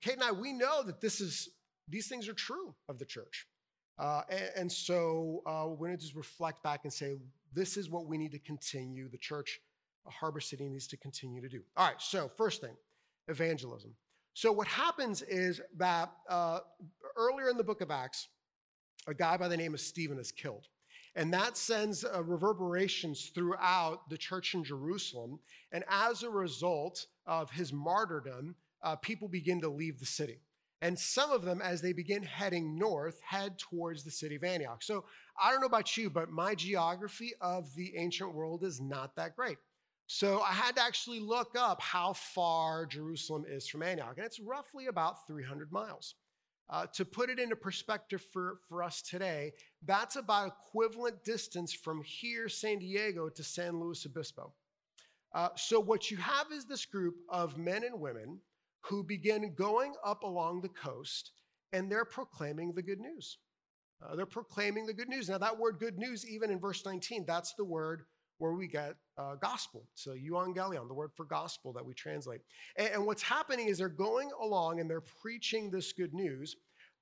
Kate 0.00 0.14
and 0.14 0.22
I 0.22 0.32
we 0.32 0.52
know 0.52 0.82
that 0.82 1.00
this 1.00 1.20
is 1.20 1.50
these 1.88 2.08
things 2.08 2.28
are 2.28 2.34
true 2.34 2.74
of 2.88 2.98
the 2.98 3.04
church, 3.04 3.46
uh, 3.98 4.22
and, 4.28 4.50
and, 4.56 4.72
so 4.72 5.42
uh, 5.46 5.64
we're 5.66 5.88
going 5.88 5.96
to 5.96 6.02
just 6.02 6.14
reflect 6.14 6.62
back 6.62 6.80
and 6.84 6.92
say 6.92 7.16
this 7.52 7.76
is 7.76 7.88
what 7.90 8.06
we 8.06 8.18
need 8.18 8.32
to 8.32 8.38
continue. 8.38 9.08
The 9.08 9.18
church, 9.18 9.60
Harbor 10.06 10.40
City, 10.40 10.68
needs 10.68 10.86
to 10.88 10.96
continue 10.96 11.40
to 11.40 11.48
do. 11.48 11.62
All 11.76 11.86
right. 11.86 12.00
So 12.00 12.30
first 12.36 12.60
thing, 12.60 12.76
evangelism. 13.28 13.94
So 14.34 14.52
what 14.52 14.68
happens 14.68 15.22
is 15.22 15.60
that 15.78 16.12
uh, 16.28 16.60
earlier 17.18 17.50
in 17.50 17.56
the 17.56 17.64
book 17.64 17.80
of 17.80 17.90
Acts, 17.90 18.28
a 19.06 19.14
guy 19.14 19.36
by 19.36 19.48
the 19.48 19.56
name 19.56 19.74
of 19.74 19.80
Stephen 19.80 20.18
is 20.18 20.32
killed. 20.32 20.66
And 21.14 21.32
that 21.34 21.56
sends 21.56 22.04
uh, 22.04 22.22
reverberations 22.22 23.32
throughout 23.34 24.08
the 24.08 24.16
church 24.16 24.54
in 24.54 24.62
Jerusalem. 24.62 25.40
And 25.72 25.84
as 25.88 26.22
a 26.22 26.30
result 26.30 27.06
of 27.26 27.50
his 27.50 27.72
martyrdom, 27.72 28.54
uh, 28.82 28.96
people 28.96 29.28
begin 29.28 29.60
to 29.62 29.68
leave 29.68 29.98
the 29.98 30.06
city. 30.06 30.40
And 30.80 30.96
some 30.96 31.32
of 31.32 31.42
them, 31.42 31.60
as 31.60 31.82
they 31.82 31.92
begin 31.92 32.22
heading 32.22 32.78
north, 32.78 33.20
head 33.22 33.58
towards 33.58 34.04
the 34.04 34.12
city 34.12 34.36
of 34.36 34.44
Antioch. 34.44 34.82
So 34.82 35.04
I 35.40 35.50
don't 35.50 35.60
know 35.60 35.66
about 35.66 35.96
you, 35.96 36.08
but 36.08 36.30
my 36.30 36.54
geography 36.54 37.32
of 37.40 37.74
the 37.74 37.96
ancient 37.96 38.32
world 38.32 38.62
is 38.62 38.80
not 38.80 39.16
that 39.16 39.34
great. 39.34 39.58
So 40.06 40.40
I 40.40 40.52
had 40.52 40.76
to 40.76 40.82
actually 40.82 41.20
look 41.20 41.56
up 41.58 41.82
how 41.82 42.12
far 42.12 42.86
Jerusalem 42.86 43.44
is 43.46 43.68
from 43.68 43.82
Antioch, 43.82 44.14
and 44.16 44.24
it's 44.24 44.40
roughly 44.40 44.86
about 44.86 45.26
300 45.26 45.72
miles. 45.72 46.14
Uh, 46.70 46.86
to 46.92 47.04
put 47.04 47.30
it 47.30 47.38
into 47.38 47.56
perspective 47.56 48.22
for, 48.30 48.58
for 48.68 48.82
us 48.82 49.00
today, 49.00 49.52
that's 49.86 50.16
about 50.16 50.48
equivalent 50.48 51.24
distance 51.24 51.72
from 51.72 52.02
here, 52.02 52.46
San 52.48 52.78
Diego, 52.78 53.30
to 53.30 53.42
San 53.42 53.80
Luis 53.80 54.04
Obispo. 54.04 54.52
Uh, 55.34 55.48
so 55.56 55.80
what 55.80 56.10
you 56.10 56.18
have 56.18 56.46
is 56.52 56.66
this 56.66 56.84
group 56.84 57.16
of 57.30 57.56
men 57.56 57.84
and 57.84 58.00
women 58.00 58.40
who 58.82 59.02
begin 59.02 59.54
going 59.54 59.94
up 60.04 60.22
along 60.22 60.60
the 60.60 60.68
coast, 60.68 61.32
and 61.72 61.90
they're 61.90 62.04
proclaiming 62.04 62.72
the 62.74 62.82
good 62.82 63.00
news. 63.00 63.38
Uh, 64.02 64.14
they're 64.14 64.26
proclaiming 64.26 64.86
the 64.86 64.94
good 64.94 65.08
news. 65.08 65.28
Now, 65.28 65.38
that 65.38 65.58
word 65.58 65.78
good 65.78 65.98
news, 65.98 66.28
even 66.28 66.50
in 66.50 66.60
verse 66.60 66.84
19, 66.84 67.24
that's 67.26 67.54
the 67.54 67.64
word 67.64 68.02
where 68.38 68.52
we 68.52 68.68
get 68.68 68.94
uh, 69.18 69.34
gospel. 69.34 69.84
So 69.94 70.12
euangelion, 70.14 70.86
the 70.86 70.94
word 70.94 71.10
for 71.14 71.24
gospel 71.24 71.72
that 71.72 71.84
we 71.84 71.92
translate. 71.92 72.40
And, 72.76 72.88
and 72.94 73.06
what's 73.06 73.22
happening 73.22 73.68
is 73.68 73.78
they're 73.78 73.88
going 73.88 74.30
along 74.40 74.80
and 74.80 74.88
they're 74.88 75.00
preaching 75.00 75.70
this 75.70 75.92
good 75.92 76.14
news, 76.14 76.56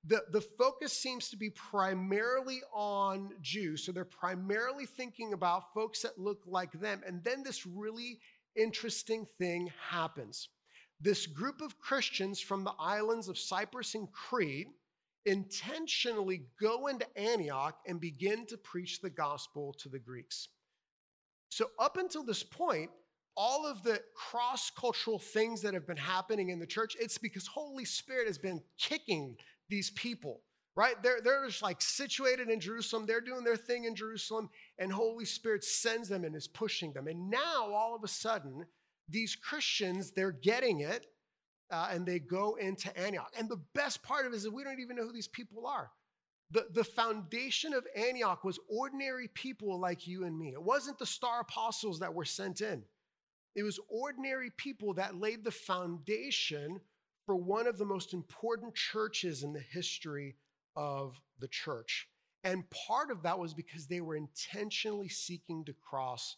the, 0.05 0.23
the 0.31 0.41
focus 0.41 0.93
seems 0.93 1.29
to 1.29 1.37
be 1.37 1.49
primarily 1.49 2.61
on 2.73 3.31
Jews. 3.41 3.85
So 3.85 3.91
they're 3.91 4.05
primarily 4.05 4.85
thinking 4.85 5.33
about 5.33 5.73
folks 5.73 6.01
that 6.01 6.17
look 6.17 6.41
like 6.45 6.71
them. 6.71 7.01
And 7.05 7.23
then 7.23 7.43
this 7.43 7.65
really 7.65 8.19
interesting 8.55 9.25
thing 9.37 9.71
happens. 9.89 10.49
This 10.99 11.27
group 11.27 11.61
of 11.61 11.79
Christians 11.79 12.39
from 12.39 12.63
the 12.63 12.73
islands 12.79 13.27
of 13.27 13.37
Cyprus 13.37 13.93
and 13.93 14.11
Crete 14.11 14.69
intentionally 15.25 16.45
go 16.59 16.87
into 16.87 17.05
Antioch 17.17 17.77
and 17.85 17.99
begin 17.99 18.45
to 18.47 18.57
preach 18.57 19.01
the 19.01 19.09
gospel 19.09 19.73
to 19.79 19.89
the 19.89 19.99
Greeks. 19.99 20.47
So, 21.49 21.67
up 21.79 21.97
until 21.97 22.23
this 22.23 22.43
point, 22.43 22.89
all 23.35 23.65
of 23.65 23.83
the 23.83 24.01
cross 24.15 24.71
cultural 24.71 25.19
things 25.19 25.61
that 25.61 25.73
have 25.73 25.85
been 25.85 25.95
happening 25.95 26.49
in 26.49 26.59
the 26.59 26.65
church, 26.65 26.97
it's 26.99 27.17
because 27.17 27.45
Holy 27.45 27.85
Spirit 27.85 28.27
has 28.27 28.37
been 28.37 28.61
kicking 28.79 29.37
these 29.69 29.91
people, 29.91 30.41
right? 30.75 31.01
They're, 31.03 31.21
they're 31.23 31.45
just 31.45 31.61
like 31.61 31.81
situated 31.81 32.49
in 32.49 32.59
Jerusalem, 32.59 33.05
they're 33.05 33.21
doing 33.21 33.43
their 33.43 33.55
thing 33.55 33.85
in 33.85 33.95
Jerusalem, 33.95 34.49
and 34.79 34.91
Holy 34.91 35.25
Spirit 35.25 35.63
sends 35.63 36.09
them 36.09 36.23
and 36.23 36.35
is 36.35 36.47
pushing 36.47 36.93
them. 36.93 37.07
And 37.07 37.29
now, 37.29 37.71
all 37.73 37.95
of 37.95 38.03
a 38.03 38.07
sudden, 38.07 38.65
these 39.07 39.35
Christians, 39.35 40.11
they're 40.11 40.31
getting 40.31 40.81
it, 40.81 41.05
uh, 41.71 41.89
and 41.91 42.05
they 42.05 42.19
go 42.19 42.55
into 42.55 42.97
Antioch. 42.97 43.31
And 43.37 43.49
the 43.49 43.61
best 43.73 44.01
part 44.01 44.25
of 44.25 44.33
it 44.33 44.35
is 44.35 44.43
that 44.43 44.53
we 44.53 44.63
don't 44.63 44.79
even 44.79 44.95
know 44.95 45.03
who 45.03 45.13
these 45.13 45.27
people 45.27 45.67
are. 45.67 45.91
The, 46.51 46.67
the 46.73 46.83
foundation 46.83 47.73
of 47.73 47.85
Antioch 47.95 48.43
was 48.43 48.59
ordinary 48.69 49.27
people 49.27 49.79
like 49.79 50.07
you 50.07 50.23
and 50.23 50.37
me. 50.37 50.53
It 50.53 50.63
wasn't 50.63 50.97
the 50.97 51.05
star 51.05 51.41
apostles 51.41 51.99
that 51.99 52.13
were 52.13 52.25
sent 52.25 52.61
in. 52.61 52.83
It 53.55 53.63
was 53.63 53.79
ordinary 53.89 54.51
people 54.55 54.93
that 54.93 55.19
laid 55.19 55.43
the 55.43 55.51
foundation 55.51 56.79
for 57.25 57.35
one 57.35 57.67
of 57.67 57.77
the 57.77 57.85
most 57.85 58.13
important 58.13 58.75
churches 58.75 59.43
in 59.43 59.51
the 59.51 59.63
history 59.73 60.35
of 60.75 61.19
the 61.39 61.47
church. 61.49 62.07
And 62.43 62.63
part 62.69 63.11
of 63.11 63.23
that 63.23 63.39
was 63.39 63.53
because 63.53 63.87
they 63.87 63.99
were 63.99 64.15
intentionally 64.15 65.09
seeking 65.09 65.65
to 65.65 65.73
cross 65.73 66.37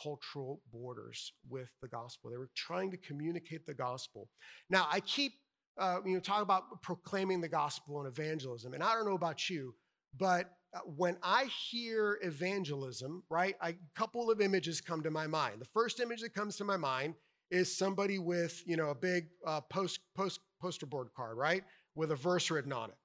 cultural 0.00 0.62
borders 0.72 1.32
with 1.48 1.68
the 1.82 1.88
gospel. 1.88 2.30
They 2.30 2.38
were 2.38 2.50
trying 2.54 2.90
to 2.92 2.96
communicate 2.96 3.66
the 3.66 3.74
gospel. 3.74 4.28
Now, 4.70 4.86
I 4.90 5.00
keep, 5.00 5.34
uh, 5.78 5.98
you 6.04 6.14
know, 6.14 6.20
talk 6.20 6.42
about 6.42 6.82
proclaiming 6.82 7.40
the 7.40 7.48
gospel 7.48 7.98
and 7.98 8.08
evangelism. 8.08 8.74
And 8.74 8.82
I 8.82 8.94
don't 8.94 9.06
know 9.06 9.14
about 9.14 9.48
you, 9.50 9.74
but 10.16 10.50
uh, 10.74 10.80
when 10.96 11.16
I 11.22 11.44
hear 11.44 12.18
evangelism, 12.22 13.22
right, 13.28 13.56
a 13.62 13.74
couple 13.94 14.30
of 14.30 14.40
images 14.40 14.80
come 14.80 15.02
to 15.02 15.10
my 15.10 15.26
mind. 15.26 15.60
The 15.60 15.66
first 15.66 16.00
image 16.00 16.20
that 16.22 16.34
comes 16.34 16.56
to 16.56 16.64
my 16.64 16.76
mind 16.76 17.14
is 17.50 17.74
somebody 17.76 18.18
with, 18.18 18.62
you 18.66 18.76
know, 18.76 18.90
a 18.90 18.94
big 18.94 19.28
uh, 19.46 19.60
post, 19.62 20.00
post, 20.16 20.40
poster 20.60 20.86
board 20.86 21.08
card, 21.16 21.36
right, 21.36 21.62
with 21.94 22.10
a 22.10 22.16
verse 22.16 22.50
written 22.50 22.72
on 22.72 22.90
it. 22.90 22.96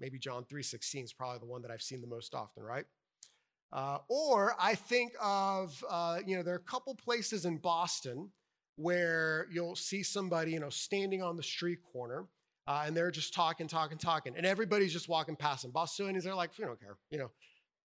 Maybe 0.00 0.18
John 0.18 0.44
3.16 0.44 1.04
is 1.04 1.12
probably 1.12 1.38
the 1.38 1.46
one 1.46 1.62
that 1.62 1.70
I've 1.70 1.82
seen 1.82 2.00
the 2.00 2.06
most 2.06 2.34
often, 2.34 2.62
right? 2.62 2.84
Uh, 3.72 3.98
or 4.08 4.54
I 4.58 4.74
think 4.74 5.12
of, 5.20 5.84
uh, 5.88 6.20
you 6.26 6.36
know, 6.36 6.42
there 6.42 6.54
are 6.54 6.58
a 6.58 6.70
couple 6.70 6.94
places 6.94 7.44
in 7.44 7.58
Boston 7.58 8.30
where 8.78 9.48
you'll 9.50 9.74
see 9.74 10.04
somebody, 10.04 10.52
you 10.52 10.60
know, 10.60 10.70
standing 10.70 11.20
on 11.20 11.36
the 11.36 11.42
street 11.42 11.80
corner 11.92 12.26
uh, 12.68 12.84
and 12.86 12.96
they're 12.96 13.10
just 13.10 13.34
talking, 13.34 13.66
talking, 13.66 13.98
talking, 13.98 14.34
and 14.36 14.46
everybody's 14.46 14.92
just 14.92 15.08
walking 15.08 15.34
past 15.34 15.62
them. 15.62 15.72
Bostonians 15.72 16.26
are 16.26 16.34
like, 16.34 16.50
we 16.56 16.64
don't 16.64 16.78
care, 16.78 16.96
you 17.10 17.18
know, 17.18 17.30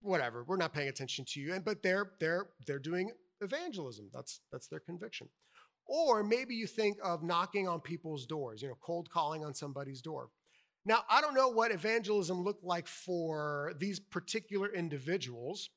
whatever. 0.01 0.43
We're 0.43 0.57
not 0.57 0.71
paying 0.71 0.89
attention 0.89 1.25
to 1.29 1.39
you. 1.39 1.53
And 1.55 1.65
but 1.65 1.81
they're 1.81 2.11
they're 2.19 2.49
they're 2.67 2.77
doing 2.77 3.09
evangelism. 3.41 4.09
That's 4.13 4.41
that's 4.51 4.67
their 4.67 4.81
conviction. 4.81 5.29
Or 5.87 6.23
maybe 6.23 6.53
you 6.53 6.67
think 6.67 6.97
of 7.03 7.23
knocking 7.23 7.67
on 7.67 7.81
people's 7.81 8.27
doors, 8.27 8.61
you 8.61 8.67
know, 8.67 8.77
cold 8.81 9.09
calling 9.09 9.43
on 9.43 9.55
somebody's 9.55 10.01
door. 10.01 10.29
Now, 10.85 10.99
I 11.09 11.21
don't 11.21 11.33
know 11.33 11.49
what 11.49 11.71
evangelism 11.71 12.43
looked 12.43 12.63
like 12.63 12.87
for 12.87 13.73
these 13.79 13.99
particular 13.99 14.71
individuals, 14.71 15.69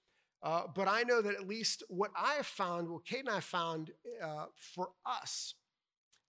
uh, 0.47 0.63
but 0.73 0.87
I 0.87 1.03
know 1.03 1.21
that 1.21 1.35
at 1.35 1.49
least 1.49 1.83
what 1.89 2.13
I 2.17 2.35
have 2.35 2.47
found, 2.47 2.89
what 2.89 3.05
Kate 3.05 3.19
and 3.19 3.29
I 3.29 3.41
found 3.41 3.91
uh, 4.23 4.45
for 4.55 4.91
us, 5.05 5.55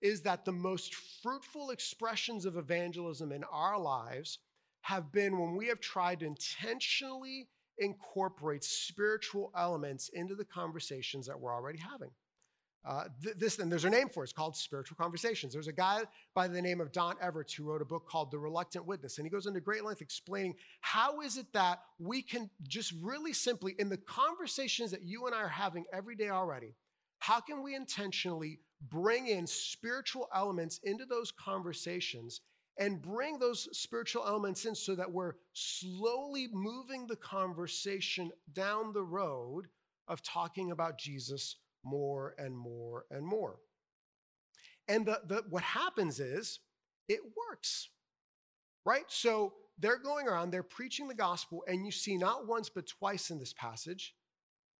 is 0.02 0.22
that 0.22 0.44
the 0.44 0.52
most 0.52 0.96
fruitful 1.22 1.70
expressions 1.70 2.44
of 2.46 2.58
evangelism 2.58 3.32
in 3.32 3.44
our 3.44 3.80
lives 3.80 4.40
have 4.82 5.12
been 5.12 5.38
when 5.38 5.56
we 5.56 5.68
have 5.68 5.80
tried 5.80 6.22
to 6.22 6.26
intentionally 6.26 7.48
incorporate 7.78 8.64
spiritual 8.64 9.52
elements 9.56 10.10
into 10.14 10.34
the 10.34 10.46
conversations 10.46 11.28
that 11.28 11.40
we're 11.40 11.54
already 11.54 11.78
having. 11.78 12.10
Uh, 12.86 13.06
th- 13.22 13.36
this 13.36 13.60
and 13.60 13.72
there's 13.72 13.86
a 13.86 13.90
name 13.90 14.08
for 14.08 14.24
it. 14.24 14.28
It's 14.28 14.34
called 14.34 14.56
spiritual 14.56 14.96
conversations. 14.96 15.54
There's 15.54 15.68
a 15.68 15.74
guy 15.74 16.04
by 16.34 16.48
the 16.48 16.62
name 16.62 16.80
of 16.80 16.92
Don 16.92 17.16
Everts 17.22 17.54
who 17.54 17.64
wrote 17.64 17.82
a 17.82 17.86
book 17.86 18.08
called 18.08 18.32
The 18.32 18.40
Reluctant 18.40 18.86
Witness, 18.86 19.18
and 19.18 19.26
he 19.26 19.30
goes 19.30 19.46
into 19.46 19.60
great 19.60 19.84
length 19.84 20.02
explaining 20.02 20.56
how 20.82 21.22
is 21.22 21.38
it 21.38 21.52
that 21.54 21.80
we 22.00 22.22
can 22.22 22.50
just 22.68 22.94
really 23.02 23.34
simply 23.34 23.76
in 23.78 23.90
the 23.90 23.98
conversations 23.98 24.92
that 24.92 25.04
you 25.04 25.26
and 25.26 25.36
I 25.36 25.40
are 25.40 25.48
having 25.50 25.86
every 25.92 26.16
day 26.16 26.30
already, 26.30 26.76
how 27.20 27.42
can 27.42 27.62
we 27.62 27.76
intentionally 27.76 28.60
bring 28.90 29.28
in 29.28 29.48
spiritual 29.48 30.30
elements 30.34 30.80
into 30.84 31.06
those 31.06 31.32
conversations 31.32 32.42
and 32.80 33.02
bring 33.02 33.40
those 33.40 33.68
spiritual 33.78 34.24
elements 34.26 34.66
in 34.66 34.76
so 34.76 34.96
that 34.96 35.12
we're 35.12 35.34
slowly 35.54 36.48
moving 36.52 37.08
the 37.08 37.16
conversation 37.16 38.32
down 38.54 38.94
the 38.94 39.04
road 39.04 39.68
of 40.08 40.22
talking 40.22 40.72
about 40.72 40.98
Jesus 40.98 41.56
more 41.88 42.36
and 42.38 42.58
more 42.58 43.06
and 43.10 43.26
more. 43.26 43.60
And 44.88 45.06
the, 45.06 45.22
the, 45.26 45.44
what 45.50 45.64
happens 45.64 46.20
is 46.20 46.60
it 47.08 47.20
works, 47.50 47.90
right? 48.86 49.06
So 49.08 49.54
they're 49.78 50.00
going 50.00 50.28
around, 50.28 50.52
they're 50.52 50.64
preaching 50.64 51.08
the 51.08 51.14
gospel, 51.14 51.64
and 51.68 51.86
you 51.86 51.92
see 51.92 52.18
not 52.18 52.48
once 52.48 52.70
but 52.70 52.88
twice 52.88 53.30
in 53.30 53.40
this 53.40 53.54
passage, 53.54 54.16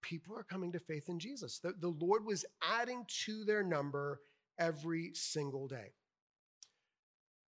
people 0.02 0.36
are 0.38 0.44
coming 0.44 0.72
to 0.72 0.80
faith 0.80 1.10
in 1.10 1.20
Jesus. 1.20 1.60
The, 1.60 1.74
the 1.80 1.90
Lord 1.90 2.26
was 2.26 2.46
adding 2.62 3.06
to 3.26 3.44
their 3.44 3.64
number 3.64 4.22
every 4.60 5.12
single 5.14 5.68
day. 5.68 5.94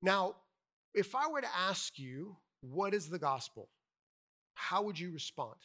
Now, 0.02 0.36
if 0.94 1.16
I 1.16 1.28
were 1.28 1.42
to 1.42 1.56
ask 1.56 1.98
you, 1.98 2.38
what 2.62 2.94
is 2.94 3.10
the 3.10 3.20
gospel? 3.20 3.70
How 4.56 4.82
would 4.84 5.00
you 5.00 5.12
respond? 5.12 5.56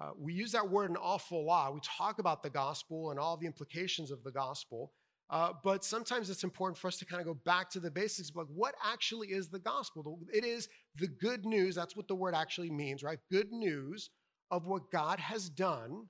Uh, 0.00 0.10
we 0.18 0.32
use 0.32 0.52
that 0.52 0.68
word 0.68 0.90
an 0.90 0.96
awful 0.96 1.44
lot. 1.44 1.72
We 1.72 1.80
talk 1.82 2.18
about 2.18 2.42
the 2.42 2.50
gospel 2.50 3.10
and 3.10 3.20
all 3.20 3.36
the 3.36 3.46
implications 3.46 4.10
of 4.10 4.24
the 4.24 4.32
gospel, 4.32 4.92
uh, 5.30 5.52
but 5.62 5.84
sometimes 5.84 6.28
it's 6.30 6.44
important 6.44 6.76
for 6.76 6.88
us 6.88 6.98
to 6.98 7.04
kind 7.04 7.20
of 7.20 7.26
go 7.26 7.34
back 7.44 7.70
to 7.70 7.80
the 7.80 7.90
basics. 7.90 8.30
Like, 8.34 8.46
what 8.54 8.74
actually 8.84 9.28
is 9.28 9.48
the 9.48 9.58
gospel? 9.58 10.18
It 10.32 10.44
is 10.44 10.68
the 10.96 11.06
good 11.06 11.46
news. 11.46 11.74
That's 11.74 11.96
what 11.96 12.08
the 12.08 12.14
word 12.14 12.34
actually 12.34 12.70
means, 12.70 13.02
right? 13.02 13.18
Good 13.30 13.52
news 13.52 14.10
of 14.50 14.66
what 14.66 14.90
God 14.90 15.20
has 15.20 15.48
done 15.48 16.08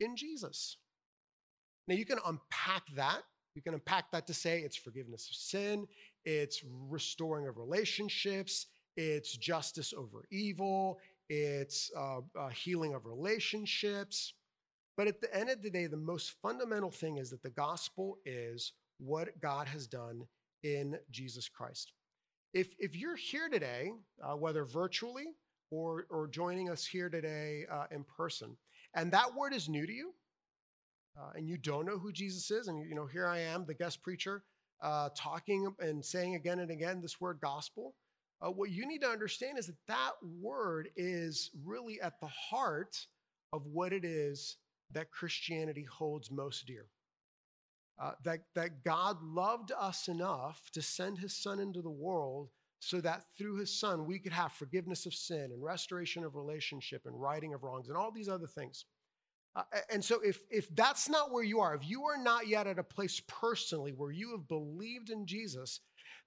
in 0.00 0.16
Jesus. 0.16 0.78
Now, 1.88 1.94
you 1.94 2.04
can 2.04 2.18
unpack 2.26 2.82
that. 2.96 3.22
You 3.54 3.62
can 3.62 3.74
unpack 3.74 4.10
that 4.12 4.26
to 4.28 4.34
say 4.34 4.60
it's 4.60 4.76
forgiveness 4.76 5.28
of 5.28 5.36
sin, 5.36 5.86
it's 6.24 6.62
restoring 6.88 7.48
of 7.48 7.58
relationships, 7.58 8.66
it's 8.96 9.36
justice 9.36 9.92
over 9.92 10.24
evil, 10.30 10.98
it's 11.34 11.90
uh, 11.96 12.18
uh, 12.38 12.48
healing 12.48 12.92
of 12.92 13.06
relationships. 13.06 14.34
But 14.98 15.06
at 15.06 15.22
the 15.22 15.34
end 15.34 15.48
of 15.48 15.62
the 15.62 15.70
day, 15.70 15.86
the 15.86 15.96
most 15.96 16.34
fundamental 16.42 16.90
thing 16.90 17.16
is 17.16 17.30
that 17.30 17.42
the 17.42 17.48
gospel 17.48 18.18
is 18.26 18.74
what 18.98 19.40
God 19.40 19.66
has 19.66 19.86
done 19.86 20.26
in 20.62 20.98
Jesus 21.10 21.48
Christ. 21.48 21.94
If, 22.52 22.74
if 22.78 22.94
you're 22.94 23.16
here 23.16 23.48
today, 23.48 23.92
uh, 24.22 24.36
whether 24.36 24.66
virtually 24.66 25.28
or, 25.70 26.04
or 26.10 26.28
joining 26.28 26.68
us 26.68 26.84
here 26.84 27.08
today 27.08 27.64
uh, 27.72 27.86
in 27.90 28.04
person, 28.04 28.54
and 28.94 29.10
that 29.12 29.34
word 29.34 29.54
is 29.54 29.70
new 29.70 29.86
to 29.86 29.92
you, 29.92 30.12
uh, 31.18 31.30
and 31.34 31.48
you 31.48 31.56
don't 31.56 31.86
know 31.86 31.96
who 31.96 32.12
Jesus 32.12 32.50
is, 32.50 32.68
and 32.68 32.86
you 32.86 32.94
know, 32.94 33.06
here 33.06 33.26
I 33.26 33.38
am, 33.38 33.64
the 33.64 33.72
guest 33.72 34.02
preacher, 34.02 34.44
uh, 34.82 35.08
talking 35.16 35.74
and 35.80 36.04
saying 36.04 36.34
again 36.34 36.58
and 36.58 36.70
again 36.70 37.00
this 37.00 37.22
word 37.22 37.38
gospel, 37.40 37.94
uh, 38.44 38.50
what 38.50 38.70
you 38.70 38.86
need 38.86 39.00
to 39.02 39.08
understand 39.08 39.58
is 39.58 39.66
that 39.66 39.86
that 39.86 40.12
word 40.40 40.88
is 40.96 41.50
really 41.64 42.00
at 42.00 42.18
the 42.20 42.26
heart 42.26 43.06
of 43.52 43.66
what 43.66 43.92
it 43.92 44.04
is 44.04 44.56
that 44.92 45.10
Christianity 45.10 45.84
holds 45.84 46.30
most 46.30 46.66
dear. 46.66 46.86
Uh, 48.00 48.12
that, 48.24 48.40
that 48.54 48.82
God 48.84 49.22
loved 49.22 49.70
us 49.78 50.08
enough 50.08 50.70
to 50.72 50.82
send 50.82 51.18
his 51.18 51.36
son 51.36 51.60
into 51.60 51.82
the 51.82 51.90
world 51.90 52.48
so 52.80 53.00
that 53.00 53.24
through 53.38 53.58
his 53.58 53.78
son 53.78 54.06
we 54.06 54.18
could 54.18 54.32
have 54.32 54.52
forgiveness 54.52 55.06
of 55.06 55.14
sin 55.14 55.50
and 55.52 55.62
restoration 55.62 56.24
of 56.24 56.34
relationship 56.34 57.02
and 57.06 57.20
righting 57.20 57.54
of 57.54 57.62
wrongs 57.62 57.88
and 57.88 57.96
all 57.96 58.10
these 58.10 58.28
other 58.28 58.48
things. 58.48 58.86
Uh, 59.54 59.62
and 59.90 60.02
so, 60.02 60.18
if, 60.20 60.40
if 60.50 60.74
that's 60.74 61.10
not 61.10 61.30
where 61.30 61.44
you 61.44 61.60
are, 61.60 61.74
if 61.74 61.86
you 61.86 62.04
are 62.04 62.16
not 62.16 62.48
yet 62.48 62.66
at 62.66 62.78
a 62.78 62.82
place 62.82 63.20
personally 63.28 63.92
where 63.92 64.10
you 64.10 64.30
have 64.30 64.48
believed 64.48 65.10
in 65.10 65.26
Jesus, 65.26 65.80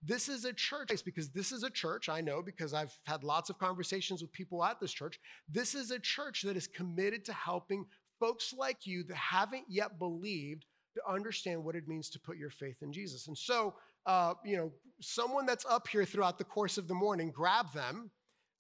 this 0.03 0.29
is 0.29 0.45
a 0.45 0.53
church 0.53 0.91
because 1.03 1.29
this 1.29 1.51
is 1.51 1.63
a 1.63 1.69
church, 1.69 2.09
I 2.09 2.21
know 2.21 2.41
because 2.41 2.73
I've 2.73 2.97
had 3.05 3.23
lots 3.23 3.49
of 3.49 3.57
conversations 3.57 4.21
with 4.21 4.31
people 4.31 4.63
at 4.63 4.79
this 4.79 4.91
church. 4.91 5.19
This 5.49 5.73
is 5.75 5.91
a 5.91 5.99
church 5.99 6.43
that 6.43 6.57
is 6.57 6.67
committed 6.67 7.25
to 7.25 7.33
helping 7.33 7.85
folks 8.19 8.53
like 8.55 8.85
you 8.85 9.03
that 9.03 9.17
haven't 9.17 9.65
yet 9.67 9.97
believed 9.99 10.65
to 10.95 11.01
understand 11.11 11.63
what 11.63 11.75
it 11.75 11.87
means 11.87 12.09
to 12.09 12.19
put 12.19 12.37
your 12.37 12.49
faith 12.49 12.77
in 12.81 12.93
Jesus. 12.93 13.27
And 13.27 13.37
so 13.37 13.73
uh, 14.05 14.33
you 14.43 14.57
know, 14.57 14.71
someone 15.01 15.45
that's 15.45 15.65
up 15.65 15.87
here 15.87 16.05
throughout 16.05 16.37
the 16.37 16.43
course 16.43 16.77
of 16.77 16.87
the 16.87 16.93
morning, 16.93 17.31
grab 17.31 17.71
them 17.73 18.11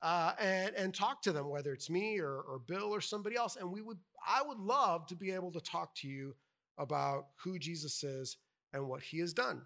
uh, 0.01 0.33
and, 0.39 0.75
and 0.75 0.93
talk 0.93 1.21
to 1.21 1.31
them, 1.31 1.49
whether 1.49 1.71
it's 1.71 1.89
me 1.89 2.19
or, 2.19 2.39
or 2.41 2.59
Bill 2.67 2.93
or 2.93 3.01
somebody 3.01 3.35
else. 3.35 3.55
And 3.55 3.71
we 3.71 3.81
would, 3.81 3.97
I 4.27 4.41
would 4.41 4.59
love 4.59 5.05
to 5.07 5.15
be 5.15 5.31
able 5.31 5.51
to 5.51 5.61
talk 5.61 5.95
to 5.97 6.07
you 6.07 6.35
about 6.77 7.27
who 7.43 7.59
Jesus 7.59 8.03
is 8.03 8.37
and 8.73 8.87
what 8.87 9.01
he 9.01 9.19
has 9.19 9.33
done. 9.33 9.61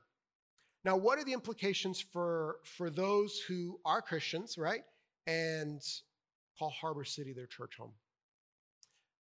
Now, 0.86 0.96
what 0.96 1.20
are 1.20 1.24
the 1.24 1.34
implications 1.34 2.00
for, 2.00 2.58
for 2.64 2.90
those 2.90 3.40
who 3.40 3.80
are 3.86 4.02
Christians, 4.02 4.58
right? 4.58 4.84
And 5.28 5.82
call 6.58 6.70
Harbor 6.70 7.04
City 7.04 7.34
their 7.34 7.48
church 7.48 7.76
home? 7.78 7.92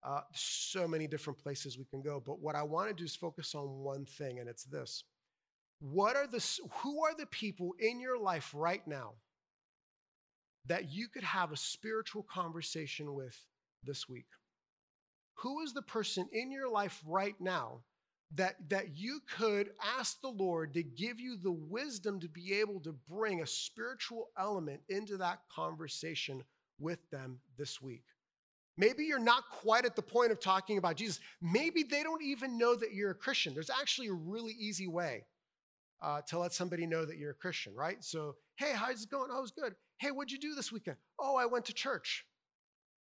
Uh, 0.01 0.21
so 0.33 0.87
many 0.87 1.07
different 1.07 1.37
places 1.37 1.77
we 1.77 1.83
can 1.83 2.01
go, 2.01 2.23
but 2.25 2.39
what 2.39 2.55
I 2.55 2.63
want 2.63 2.87
to 2.87 2.95
do 2.95 3.03
is 3.03 3.15
focus 3.15 3.53
on 3.53 3.83
one 3.83 4.05
thing, 4.05 4.39
and 4.39 4.47
it's 4.47 4.63
this. 4.63 5.03
What 5.81 6.15
are 6.15 6.27
the 6.27 6.45
who 6.71 7.03
are 7.03 7.13
the 7.13 7.25
people 7.25 7.73
in 7.79 7.99
your 7.99 8.17
life 8.17 8.51
right 8.53 8.85
now 8.87 9.13
that 10.65 10.91
you 10.91 11.09
could 11.09 11.23
have 11.23 11.51
a 11.51 11.57
spiritual 11.57 12.23
conversation 12.23 13.13
with 13.13 13.37
this 13.83 14.07
week? 14.07 14.27
Who 15.39 15.61
is 15.61 15.73
the 15.73 15.81
person 15.81 16.29
in 16.31 16.51
your 16.51 16.69
life 16.69 17.01
right 17.05 17.35
now 17.39 17.81
that, 18.35 18.55
that 18.69 18.95
you 18.95 19.21
could 19.37 19.71
ask 19.97 20.21
the 20.21 20.29
Lord 20.29 20.73
to 20.75 20.83
give 20.83 21.19
you 21.19 21.35
the 21.35 21.51
wisdom 21.51 22.19
to 22.19 22.27
be 22.27 22.53
able 22.53 22.79
to 22.81 22.93
bring 23.09 23.41
a 23.41 23.47
spiritual 23.47 24.29
element 24.37 24.81
into 24.89 25.17
that 25.17 25.39
conversation 25.53 26.43
with 26.79 26.99
them 27.09 27.39
this 27.57 27.81
week? 27.81 28.03
Maybe 28.77 29.03
you're 29.03 29.19
not 29.19 29.43
quite 29.51 29.83
at 29.83 29.95
the 29.95 30.01
point 30.01 30.31
of 30.31 30.39
talking 30.39 30.77
about 30.77 30.95
Jesus. 30.95 31.19
Maybe 31.41 31.83
they 31.83 32.01
don't 32.01 32.23
even 32.23 32.57
know 32.57 32.75
that 32.75 32.93
you're 32.93 33.11
a 33.11 33.15
Christian. 33.15 33.53
There's 33.53 33.69
actually 33.69 34.07
a 34.07 34.13
really 34.13 34.53
easy 34.53 34.87
way 34.87 35.25
uh, 36.01 36.21
to 36.27 36.39
let 36.39 36.53
somebody 36.53 36.85
know 36.85 37.03
that 37.03 37.17
you're 37.17 37.31
a 37.31 37.35
Christian, 37.35 37.75
right? 37.75 38.01
So, 38.03 38.35
hey, 38.57 38.71
how's 38.73 39.03
it 39.03 39.09
going? 39.09 39.29
Oh, 39.33 39.41
it's 39.41 39.51
good. 39.51 39.75
Hey, 39.97 40.11
what'd 40.11 40.31
you 40.31 40.39
do 40.39 40.55
this 40.55 40.71
weekend? 40.71 40.97
Oh, 41.19 41.35
I 41.35 41.45
went 41.45 41.65
to 41.65 41.73
church. 41.73 42.25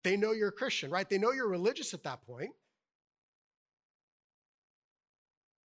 They 0.03 0.15
know 0.15 0.31
you're 0.31 0.49
a 0.49 0.51
Christian, 0.51 0.91
right? 0.91 1.09
They 1.09 1.17
know 1.17 1.31
you're 1.31 1.47
religious 1.47 1.93
at 1.93 2.03
that 2.03 2.21
point. 2.27 2.51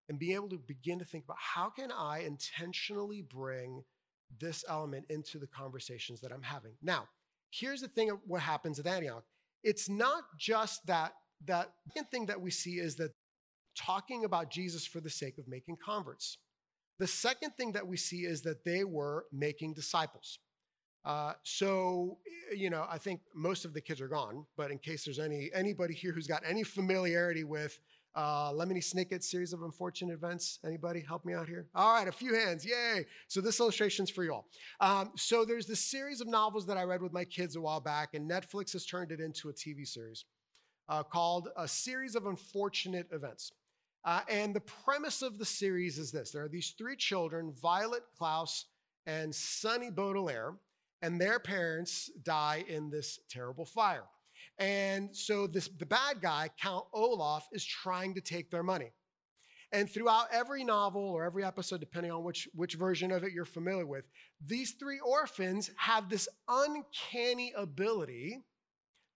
And 0.09 0.19
being 0.19 0.35
able 0.35 0.49
to 0.49 0.57
begin 0.57 0.99
to 0.99 1.05
think 1.05 1.23
about 1.23 1.37
how 1.39 1.69
can 1.69 1.91
I 1.91 2.23
intentionally 2.25 3.21
bring 3.21 3.83
this 4.39 4.65
element 4.67 5.05
into 5.09 5.37
the 5.37 5.47
conversations 5.47 6.21
that 6.21 6.31
I'm 6.31 6.41
having. 6.41 6.73
Now, 6.81 7.07
here's 7.51 7.81
the 7.81 7.87
thing 7.87 8.09
of 8.09 8.19
what 8.25 8.41
happens 8.41 8.79
at 8.79 8.87
Antioch. 8.87 9.23
It's 9.63 9.89
not 9.89 10.23
just 10.37 10.85
that 10.87 11.13
that 11.45 11.71
thing 12.11 12.25
that 12.25 12.41
we 12.41 12.51
see 12.51 12.79
is 12.79 12.95
that 12.97 13.11
talking 13.77 14.25
about 14.25 14.51
Jesus 14.51 14.85
for 14.85 14.99
the 14.99 15.09
sake 15.09 15.37
of 15.37 15.47
making 15.47 15.77
converts. 15.83 16.37
The 16.97 17.07
second 17.07 17.51
thing 17.55 17.71
that 17.73 17.87
we 17.87 17.95
see 17.95 18.25
is 18.25 18.41
that 18.41 18.65
they 18.65 18.83
were 18.83 19.25
making 19.31 19.73
disciples. 19.73 20.39
Uh, 21.05 21.33
so, 21.43 22.17
you 22.53 22.69
know, 22.69 22.85
I 22.89 22.97
think 22.97 23.21
most 23.33 23.63
of 23.63 23.73
the 23.73 23.79
kids 23.79 24.01
are 24.01 24.09
gone, 24.09 24.45
but 24.57 24.69
in 24.69 24.79
case 24.79 25.05
there's 25.05 25.19
any 25.19 25.49
anybody 25.53 25.93
here 25.93 26.11
who's 26.11 26.27
got 26.27 26.43
any 26.45 26.63
familiarity 26.63 27.45
with 27.45 27.79
uh, 28.15 28.51
Lemony 28.51 28.83
Snicket's 28.83 29.29
series 29.29 29.53
of 29.53 29.63
unfortunate 29.63 30.13
events, 30.13 30.59
anybody 30.65 30.99
help 30.99 31.25
me 31.25 31.33
out 31.33 31.47
here? 31.47 31.67
All 31.75 31.93
right, 31.93 32.07
a 32.07 32.11
few 32.11 32.33
hands, 32.33 32.65
yay! 32.65 33.05
So 33.27 33.41
this 33.41 33.59
illustration's 33.59 34.09
for 34.09 34.23
y'all. 34.23 34.45
Um, 34.79 35.11
so 35.15 35.45
there's 35.45 35.65
this 35.65 35.79
series 35.79 36.21
of 36.21 36.27
novels 36.27 36.65
that 36.67 36.77
I 36.77 36.83
read 36.83 37.01
with 37.01 37.13
my 37.13 37.25
kids 37.25 37.55
a 37.55 37.61
while 37.61 37.79
back, 37.79 38.13
and 38.13 38.29
Netflix 38.29 38.73
has 38.73 38.85
turned 38.85 39.11
it 39.11 39.19
into 39.19 39.49
a 39.49 39.53
TV 39.53 39.87
series 39.87 40.25
uh, 40.89 41.03
called 41.03 41.49
A 41.55 41.67
Series 41.67 42.15
of 42.15 42.25
Unfortunate 42.25 43.07
Events. 43.11 43.51
Uh, 44.05 44.21
and 44.29 44.55
the 44.55 44.61
premise 44.61 45.21
of 45.21 45.37
the 45.37 45.45
series 45.45 45.97
is 45.97 46.11
this 46.11 46.31
there 46.31 46.43
are 46.43 46.49
these 46.49 46.73
three 46.77 46.95
children, 46.95 47.53
Violet, 47.61 48.03
Klaus, 48.17 48.65
and 49.05 49.33
Sunny 49.33 49.89
Baudelaire, 49.89 50.53
and 51.01 51.19
their 51.19 51.39
parents 51.39 52.09
die 52.23 52.63
in 52.67 52.89
this 52.89 53.19
terrible 53.29 53.65
fire. 53.65 54.05
And 54.59 55.15
so 55.15 55.47
this, 55.47 55.69
the 55.79 55.85
bad 55.85 56.21
guy, 56.21 56.49
Count 56.61 56.85
Olaf, 56.93 57.47
is 57.51 57.65
trying 57.65 58.13
to 58.15 58.21
take 58.21 58.51
their 58.51 58.63
money. 58.63 58.91
And 59.71 59.89
throughout 59.89 60.27
every 60.31 60.63
novel 60.63 61.01
or 61.01 61.23
every 61.23 61.45
episode, 61.45 61.79
depending 61.79 62.11
on 62.11 62.23
which, 62.23 62.49
which 62.53 62.73
version 62.73 63.11
of 63.11 63.23
it 63.23 63.31
you're 63.31 63.45
familiar 63.45 63.85
with, 63.85 64.05
these 64.43 64.71
three 64.71 64.99
orphans 64.99 65.69
have 65.77 66.09
this 66.09 66.27
uncanny 66.47 67.53
ability 67.55 68.43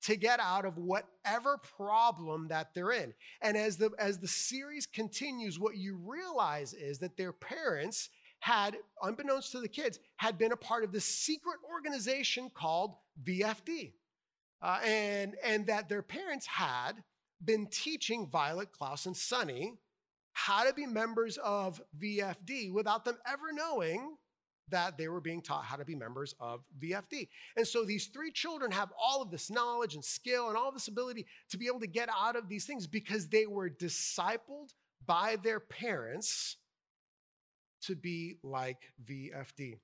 to 0.04 0.16
get 0.16 0.40
out 0.40 0.66
of 0.66 0.78
whatever 0.78 1.58
problem 1.78 2.50
that 2.50 2.74
they're 2.74 2.92
in. 2.92 3.14
And 3.42 3.58
as 3.58 3.78
the 3.78 3.92
as 3.98 4.20
the 4.20 4.28
series 4.28 4.86
continues, 4.86 5.60
what 5.60 5.78
you 5.78 5.98
realize 6.06 6.74
is 6.74 7.00
that 7.00 7.18
their 7.18 7.32
parents 7.32 8.10
had, 8.42 8.76
unbeknownst 9.02 9.54
to 9.54 9.62
the 9.62 9.70
kids, 9.70 10.00
had 10.18 10.38
been 10.38 10.52
a 10.52 10.58
part 10.58 10.84
of 10.84 10.92
this 10.92 11.06
secret 11.06 11.60
organization 11.74 12.52
called 12.54 12.96
VFD. 13.24 13.94
Uh, 14.64 14.80
and, 14.86 15.36
and 15.44 15.68
that 15.68 15.90
their 15.90 16.02
parents 16.02 16.48
had 16.48 16.94
been 17.44 17.68
teaching 17.68 18.30
Violet, 18.32 18.72
Klaus, 18.72 19.06
and 19.06 19.16
Sunny 19.16 19.74
how 20.32 20.64
to 20.64 20.74
be 20.74 20.86
members 20.86 21.38
of 21.38 21.82
VFD 22.02 22.72
without 22.72 23.04
them 23.04 23.18
ever 23.28 23.52
knowing 23.52 24.16
that 24.70 24.98
they 24.98 25.10
were 25.10 25.20
being 25.20 25.42
taught 25.42 25.66
how 25.66 25.76
to 25.76 25.84
be 25.84 25.96
members 25.96 26.34
of 26.40 26.62
VFD. 26.80 27.28
And 27.58 27.68
so 27.68 27.84
these 27.84 28.08
three 28.08 28.32
children 28.32 28.72
have 28.72 28.94
all 28.98 29.22
of 29.22 29.30
this 29.30 29.52
knowledge 29.52 29.96
and 29.96 30.04
skill 30.04 30.48
and 30.48 30.58
all 30.58 30.72
this 30.72 30.88
ability 30.88 31.26
to 31.50 31.58
be 31.58 31.68
able 31.68 31.82
to 31.82 31.88
get 31.88 32.10
out 32.18 32.38
of 32.38 32.48
these 32.48 32.66
things 32.66 32.88
because 32.88 33.28
they 33.28 33.46
were 33.46 33.70
discipled 33.70 34.74
by 35.06 35.36
their 35.44 35.60
parents 35.60 36.56
to 37.82 37.96
be 37.96 38.38
like 38.42 38.94
VFD. 39.06 39.80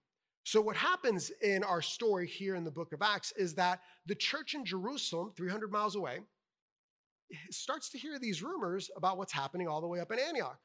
So, 0.50 0.62
what 0.62 0.78
happens 0.78 1.30
in 1.44 1.64
our 1.64 1.80
story 1.80 2.26
here 2.26 2.56
in 2.56 2.64
the 2.64 2.72
book 2.72 2.92
of 2.92 3.04
Acts 3.04 3.32
is 3.38 3.54
that 3.54 3.82
the 4.08 4.16
church 4.16 4.56
in 4.56 4.66
Jerusalem, 4.66 5.32
300 5.38 5.72
miles 5.72 5.96
away, 5.96 6.22
starts 7.52 7.88
to 7.92 8.00
hear 8.00 8.18
these 8.18 8.42
rumors 8.42 8.90
about 8.98 9.20
what's 9.20 9.32
happening 9.32 9.68
all 9.68 9.80
the 9.80 9.86
way 9.86 10.00
up 10.00 10.12
in 10.12 10.18
Antioch. 10.18 10.58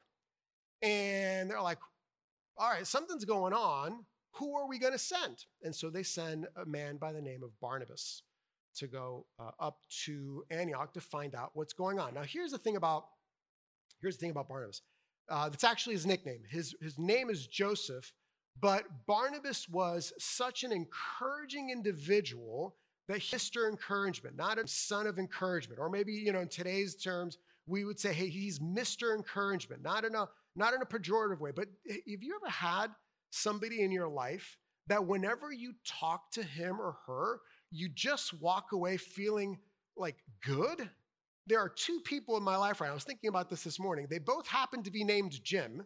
And 0.81 1.51
they're 1.51 1.61
like, 1.61 1.77
all 2.57 2.71
right, 2.71 2.87
something's 2.87 3.25
going 3.25 3.53
on. 3.53 4.05
Who 4.37 4.55
are 4.55 4.67
we 4.67 4.79
going 4.79 4.93
to 4.93 4.97
send? 4.97 5.45
And 5.61 5.75
so 5.75 5.91
they 5.91 6.01
send 6.01 6.47
a 6.55 6.65
man 6.65 6.97
by 6.97 7.13
the 7.13 7.21
name 7.21 7.43
of 7.43 7.51
Barnabas 7.61 8.23
to 8.77 8.87
go 8.87 9.27
uh, 9.37 9.51
up 9.59 9.81
to 10.05 10.45
Antioch 10.49 10.95
to 10.95 10.99
find 10.99 11.35
out 11.35 11.51
what's 11.53 11.73
going 11.73 11.99
on. 11.99 12.15
Now, 12.15 12.23
here's 12.23 12.49
the 12.49 12.57
thing 12.57 12.75
about 12.75 13.05
here's 14.01 14.17
the 14.17 14.21
thing 14.21 14.31
about 14.31 14.49
Barnabas. 14.49 14.81
Uh, 15.29 15.49
that's 15.49 15.63
actually 15.63 15.93
his 15.93 16.07
nickname. 16.07 16.41
His, 16.49 16.75
his 16.81 16.97
name 16.97 17.29
is 17.29 17.45
Joseph, 17.45 18.11
but 18.61 18.85
Barnabas 19.05 19.67
was 19.69 20.13
such 20.17 20.63
an 20.63 20.71
encouraging 20.71 21.69
individual 21.69 22.75
that 23.07 23.19
Mr. 23.19 23.69
Encouragement, 23.69 24.35
not 24.35 24.57
a 24.57 24.67
son 24.67 25.07
of 25.07 25.19
encouragement, 25.19 25.79
or 25.79 25.89
maybe, 25.89 26.13
you 26.13 26.33
know, 26.33 26.39
in 26.39 26.47
today's 26.47 26.95
terms, 26.95 27.37
we 27.67 27.85
would 27.85 27.99
say, 27.99 28.13
hey, 28.13 28.29
he's 28.29 28.59
Mr. 28.59 29.15
Encouragement, 29.15 29.83
not 29.83 30.05
in 30.05 30.15
a 30.15 30.27
not 30.55 30.73
in 30.73 30.81
a 30.81 30.85
pejorative 30.85 31.39
way, 31.39 31.51
but 31.51 31.67
have 31.87 32.23
you 32.23 32.39
ever 32.41 32.49
had 32.49 32.87
somebody 33.29 33.81
in 33.81 33.91
your 33.91 34.07
life 34.07 34.57
that 34.87 35.05
whenever 35.05 35.51
you 35.51 35.73
talk 35.85 36.31
to 36.31 36.43
him 36.43 36.79
or 36.79 36.95
her, 37.07 37.41
you 37.71 37.89
just 37.89 38.33
walk 38.41 38.71
away 38.71 38.95
feeling 38.95 39.59
like 39.97 40.15
good? 40.45 40.89
There 41.47 41.59
are 41.59 41.69
two 41.69 41.99
people 42.05 42.37
in 42.37 42.43
my 42.43 42.55
life 42.55 42.79
right 42.79 42.87
now. 42.87 42.93
I 42.93 42.95
was 42.95 43.03
thinking 43.03 43.27
about 43.27 43.49
this 43.49 43.65
this 43.65 43.79
morning. 43.79 44.07
They 44.09 44.17
both 44.17 44.47
happen 44.47 44.81
to 44.83 44.91
be 44.91 45.03
named 45.03 45.43
Jim. 45.43 45.83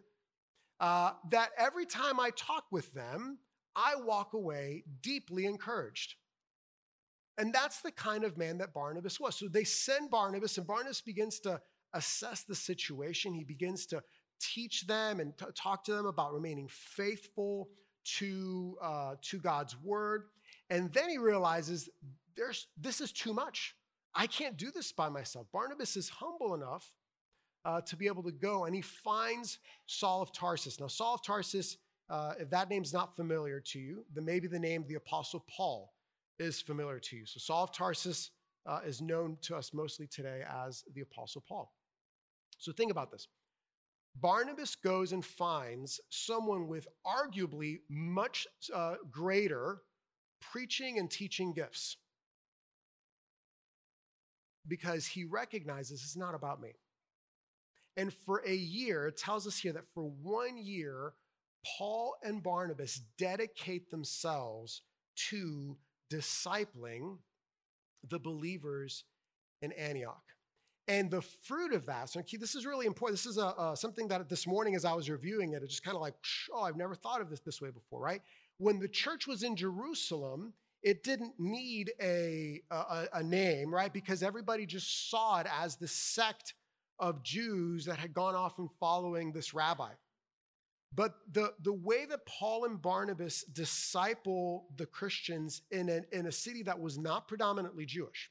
Uh, 0.80 1.12
that 1.30 1.50
every 1.58 1.84
time 1.84 2.18
I 2.18 2.30
talk 2.30 2.64
with 2.72 2.92
them, 2.94 3.38
I 3.76 3.96
walk 3.96 4.32
away 4.32 4.84
deeply 5.02 5.44
encouraged. 5.44 6.14
And 7.36 7.52
that's 7.52 7.82
the 7.82 7.92
kind 7.92 8.24
of 8.24 8.38
man 8.38 8.58
that 8.58 8.74
Barnabas 8.74 9.20
was. 9.20 9.36
So 9.36 9.46
they 9.46 9.64
send 9.64 10.10
Barnabas, 10.10 10.58
and 10.58 10.66
Barnabas 10.66 11.00
begins 11.00 11.38
to 11.40 11.60
assess 11.92 12.44
the 12.44 12.54
situation. 12.54 13.34
He 13.34 13.44
begins 13.44 13.86
to 13.86 14.02
teach 14.40 14.86
them 14.86 15.20
and 15.20 15.36
t- 15.36 15.44
talk 15.54 15.84
to 15.84 15.92
them 15.92 16.06
about 16.06 16.32
remaining 16.32 16.68
faithful 16.68 17.68
to, 18.18 18.76
uh, 18.82 19.14
to 19.22 19.38
God's 19.38 19.76
word. 19.82 20.24
And 20.70 20.92
then 20.92 21.10
he 21.10 21.18
realizes 21.18 21.88
there's, 22.36 22.68
this 22.78 23.00
is 23.00 23.12
too 23.12 23.34
much. 23.34 23.74
I 24.14 24.26
can't 24.26 24.56
do 24.56 24.70
this 24.70 24.92
by 24.92 25.08
myself. 25.08 25.46
Barnabas 25.52 25.96
is 25.96 26.08
humble 26.08 26.54
enough 26.54 26.90
uh, 27.64 27.80
to 27.82 27.96
be 27.96 28.06
able 28.06 28.22
to 28.22 28.32
go, 28.32 28.64
and 28.64 28.74
he 28.74 28.80
finds 28.80 29.58
Saul 29.86 30.22
of 30.22 30.32
Tarsus. 30.32 30.80
Now, 30.80 30.86
Saul 30.86 31.14
of 31.14 31.22
Tarsus, 31.22 31.76
uh, 32.08 32.34
if 32.38 32.50
that 32.50 32.70
name's 32.70 32.92
not 32.92 33.16
familiar 33.16 33.60
to 33.60 33.78
you, 33.78 34.04
then 34.14 34.24
maybe 34.24 34.48
the 34.48 34.58
name 34.58 34.84
the 34.88 34.94
Apostle 34.94 35.44
Paul 35.48 35.92
is 36.38 36.60
familiar 36.60 36.98
to 36.98 37.16
you. 37.16 37.26
So, 37.26 37.38
Saul 37.38 37.64
of 37.64 37.72
Tarsus 37.72 38.30
uh, 38.66 38.80
is 38.86 39.00
known 39.00 39.36
to 39.42 39.56
us 39.56 39.72
mostly 39.74 40.06
today 40.06 40.42
as 40.48 40.84
the 40.94 41.02
Apostle 41.02 41.44
Paul. 41.46 41.72
So, 42.58 42.72
think 42.72 42.90
about 42.90 43.10
this. 43.10 43.28
Barnabas 44.16 44.74
goes 44.74 45.12
and 45.12 45.24
finds 45.24 46.00
someone 46.10 46.66
with 46.66 46.88
arguably 47.06 47.80
much 47.88 48.46
uh, 48.74 48.96
greater 49.10 49.82
preaching 50.40 50.98
and 50.98 51.10
teaching 51.10 51.52
gifts 51.52 51.96
because 54.66 55.06
he 55.06 55.24
recognizes 55.24 56.02
it's 56.02 56.16
not 56.16 56.34
about 56.34 56.60
me. 56.60 56.72
And 57.96 58.12
for 58.12 58.42
a 58.46 58.54
year, 58.54 59.08
it 59.08 59.16
tells 59.16 59.46
us 59.46 59.58
here 59.58 59.72
that 59.72 59.84
for 59.94 60.04
one 60.22 60.56
year, 60.56 61.14
Paul 61.78 62.14
and 62.22 62.42
Barnabas 62.42 63.00
dedicate 63.18 63.90
themselves 63.90 64.82
to 65.28 65.76
discipling 66.10 67.18
the 68.08 68.18
believers 68.18 69.04
in 69.62 69.72
Antioch. 69.72 70.22
And 70.88 71.10
the 71.10 71.22
fruit 71.22 71.72
of 71.72 71.86
that, 71.86 72.08
so 72.08 72.20
this 72.38 72.54
is 72.54 72.66
really 72.66 72.86
important. 72.86 73.18
This 73.18 73.26
is 73.26 73.38
a, 73.38 73.72
something 73.76 74.08
that 74.08 74.28
this 74.28 74.46
morning 74.46 74.74
as 74.74 74.84
I 74.84 74.92
was 74.92 75.08
reviewing 75.08 75.52
it, 75.52 75.62
it 75.62 75.68
just 75.68 75.84
kind 75.84 75.94
of 75.94 76.00
like, 76.00 76.14
oh, 76.52 76.62
I've 76.62 76.76
never 76.76 76.94
thought 76.94 77.20
of 77.20 77.30
this 77.30 77.40
this 77.40 77.60
way 77.60 77.70
before, 77.70 78.00
right? 78.00 78.22
When 78.58 78.78
the 78.80 78.88
church 78.88 79.26
was 79.26 79.42
in 79.42 79.54
Jerusalem, 79.54 80.52
it 80.82 81.04
didn't 81.04 81.34
need 81.38 81.92
a, 82.02 82.62
a, 82.70 83.06
a 83.14 83.22
name, 83.22 83.72
right? 83.72 83.92
Because 83.92 84.22
everybody 84.22 84.66
just 84.66 85.10
saw 85.10 85.38
it 85.40 85.46
as 85.60 85.76
the 85.76 85.86
sect 85.86 86.54
of 87.00 87.22
Jews 87.22 87.86
that 87.86 87.98
had 87.98 88.14
gone 88.14 88.34
off 88.34 88.58
and 88.58 88.68
following 88.78 89.32
this 89.32 89.54
rabbi. 89.54 89.90
But 90.94 91.14
the, 91.30 91.54
the 91.62 91.72
way 91.72 92.04
that 92.06 92.26
Paul 92.26 92.64
and 92.64 92.80
Barnabas 92.80 93.44
disciple 93.44 94.66
the 94.76 94.86
Christians 94.86 95.62
in 95.70 95.88
a, 95.88 96.00
in 96.12 96.26
a 96.26 96.32
city 96.32 96.62
that 96.64 96.80
was 96.80 96.98
not 96.98 97.28
predominantly 97.28 97.86
Jewish, 97.86 98.30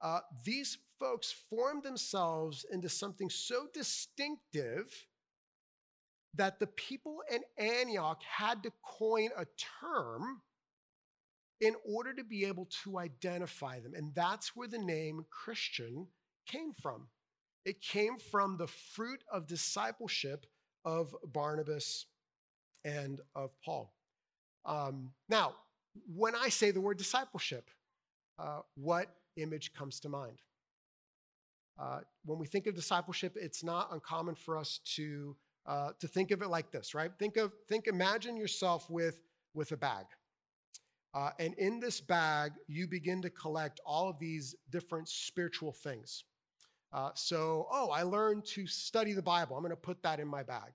uh, 0.00 0.20
these 0.44 0.78
folks 0.98 1.34
formed 1.50 1.82
themselves 1.82 2.64
into 2.70 2.88
something 2.88 3.28
so 3.28 3.66
distinctive 3.74 5.06
that 6.34 6.58
the 6.58 6.66
people 6.66 7.22
in 7.30 7.42
Antioch 7.58 8.22
had 8.22 8.62
to 8.62 8.72
coin 8.82 9.30
a 9.36 9.44
term 9.82 10.40
in 11.60 11.74
order 11.84 12.12
to 12.14 12.24
be 12.24 12.44
able 12.44 12.66
to 12.84 12.98
identify 12.98 13.80
them. 13.80 13.92
And 13.94 14.14
that's 14.14 14.56
where 14.56 14.68
the 14.68 14.78
name 14.78 15.24
Christian 15.30 16.06
came 16.46 16.72
from. 16.72 17.08
It 17.64 17.80
came 17.80 18.18
from 18.18 18.56
the 18.56 18.66
fruit 18.66 19.22
of 19.32 19.46
discipleship 19.46 20.46
of 20.84 21.14
Barnabas 21.24 22.06
and 22.84 23.20
of 23.34 23.50
Paul. 23.64 23.94
Um, 24.64 25.10
now, 25.28 25.54
when 26.14 26.34
I 26.34 26.48
say 26.48 26.70
the 26.70 26.80
word 26.80 26.98
discipleship, 26.98 27.70
uh, 28.38 28.60
what 28.74 29.08
image 29.36 29.72
comes 29.72 30.00
to 30.00 30.08
mind? 30.08 30.38
Uh, 31.78 32.00
when 32.24 32.38
we 32.38 32.46
think 32.46 32.66
of 32.66 32.74
discipleship, 32.74 33.36
it's 33.40 33.64
not 33.64 33.92
uncommon 33.92 34.34
for 34.34 34.56
us 34.58 34.80
to 34.96 35.36
uh, 35.64 35.90
to 36.00 36.08
think 36.08 36.32
of 36.32 36.42
it 36.42 36.48
like 36.48 36.72
this, 36.72 36.92
right? 36.94 37.12
Think 37.18 37.36
of 37.36 37.52
think, 37.68 37.86
imagine 37.86 38.36
yourself 38.36 38.90
with 38.90 39.20
with 39.54 39.72
a 39.72 39.76
bag, 39.76 40.06
uh, 41.14 41.30
and 41.38 41.54
in 41.54 41.80
this 41.80 42.00
bag, 42.00 42.52
you 42.66 42.86
begin 42.86 43.22
to 43.22 43.30
collect 43.30 43.80
all 43.86 44.08
of 44.08 44.18
these 44.18 44.54
different 44.70 45.08
spiritual 45.08 45.72
things. 45.72 46.24
Uh, 46.92 47.10
so, 47.14 47.66
oh, 47.72 47.90
I 47.90 48.02
learned 48.02 48.44
to 48.46 48.66
study 48.66 49.12
the 49.14 49.22
Bible. 49.22 49.56
I'm 49.56 49.62
going 49.62 49.70
to 49.70 49.76
put 49.76 50.02
that 50.02 50.20
in 50.20 50.28
my 50.28 50.42
bag. 50.42 50.72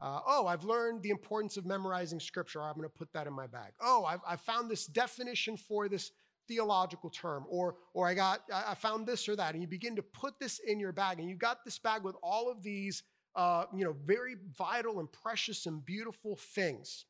Uh, 0.00 0.20
oh, 0.26 0.46
I've 0.46 0.62
learned 0.64 1.02
the 1.02 1.10
importance 1.10 1.56
of 1.56 1.66
memorizing 1.66 2.20
scripture. 2.20 2.62
I'm 2.62 2.74
going 2.74 2.88
to 2.88 2.94
put 2.94 3.12
that 3.14 3.26
in 3.26 3.32
my 3.32 3.46
bag. 3.46 3.72
Oh, 3.80 4.04
I've, 4.04 4.20
I 4.28 4.36
found 4.36 4.70
this 4.70 4.86
definition 4.86 5.56
for 5.56 5.88
this 5.88 6.12
theological 6.46 7.10
term, 7.10 7.44
or, 7.48 7.76
or 7.94 8.06
I 8.06 8.14
got, 8.14 8.42
I 8.52 8.74
found 8.74 9.06
this 9.06 9.28
or 9.28 9.36
that. 9.36 9.54
And 9.54 9.62
you 9.62 9.68
begin 9.68 9.96
to 9.96 10.02
put 10.02 10.38
this 10.38 10.60
in 10.60 10.78
your 10.78 10.92
bag, 10.92 11.18
and 11.18 11.28
you 11.28 11.34
got 11.34 11.64
this 11.64 11.78
bag 11.78 12.04
with 12.04 12.14
all 12.22 12.50
of 12.50 12.62
these, 12.62 13.02
uh, 13.34 13.64
you 13.74 13.84
know, 13.84 13.96
very 14.04 14.36
vital 14.56 15.00
and 15.00 15.10
precious 15.10 15.66
and 15.66 15.84
beautiful 15.84 16.36
things. 16.36 17.06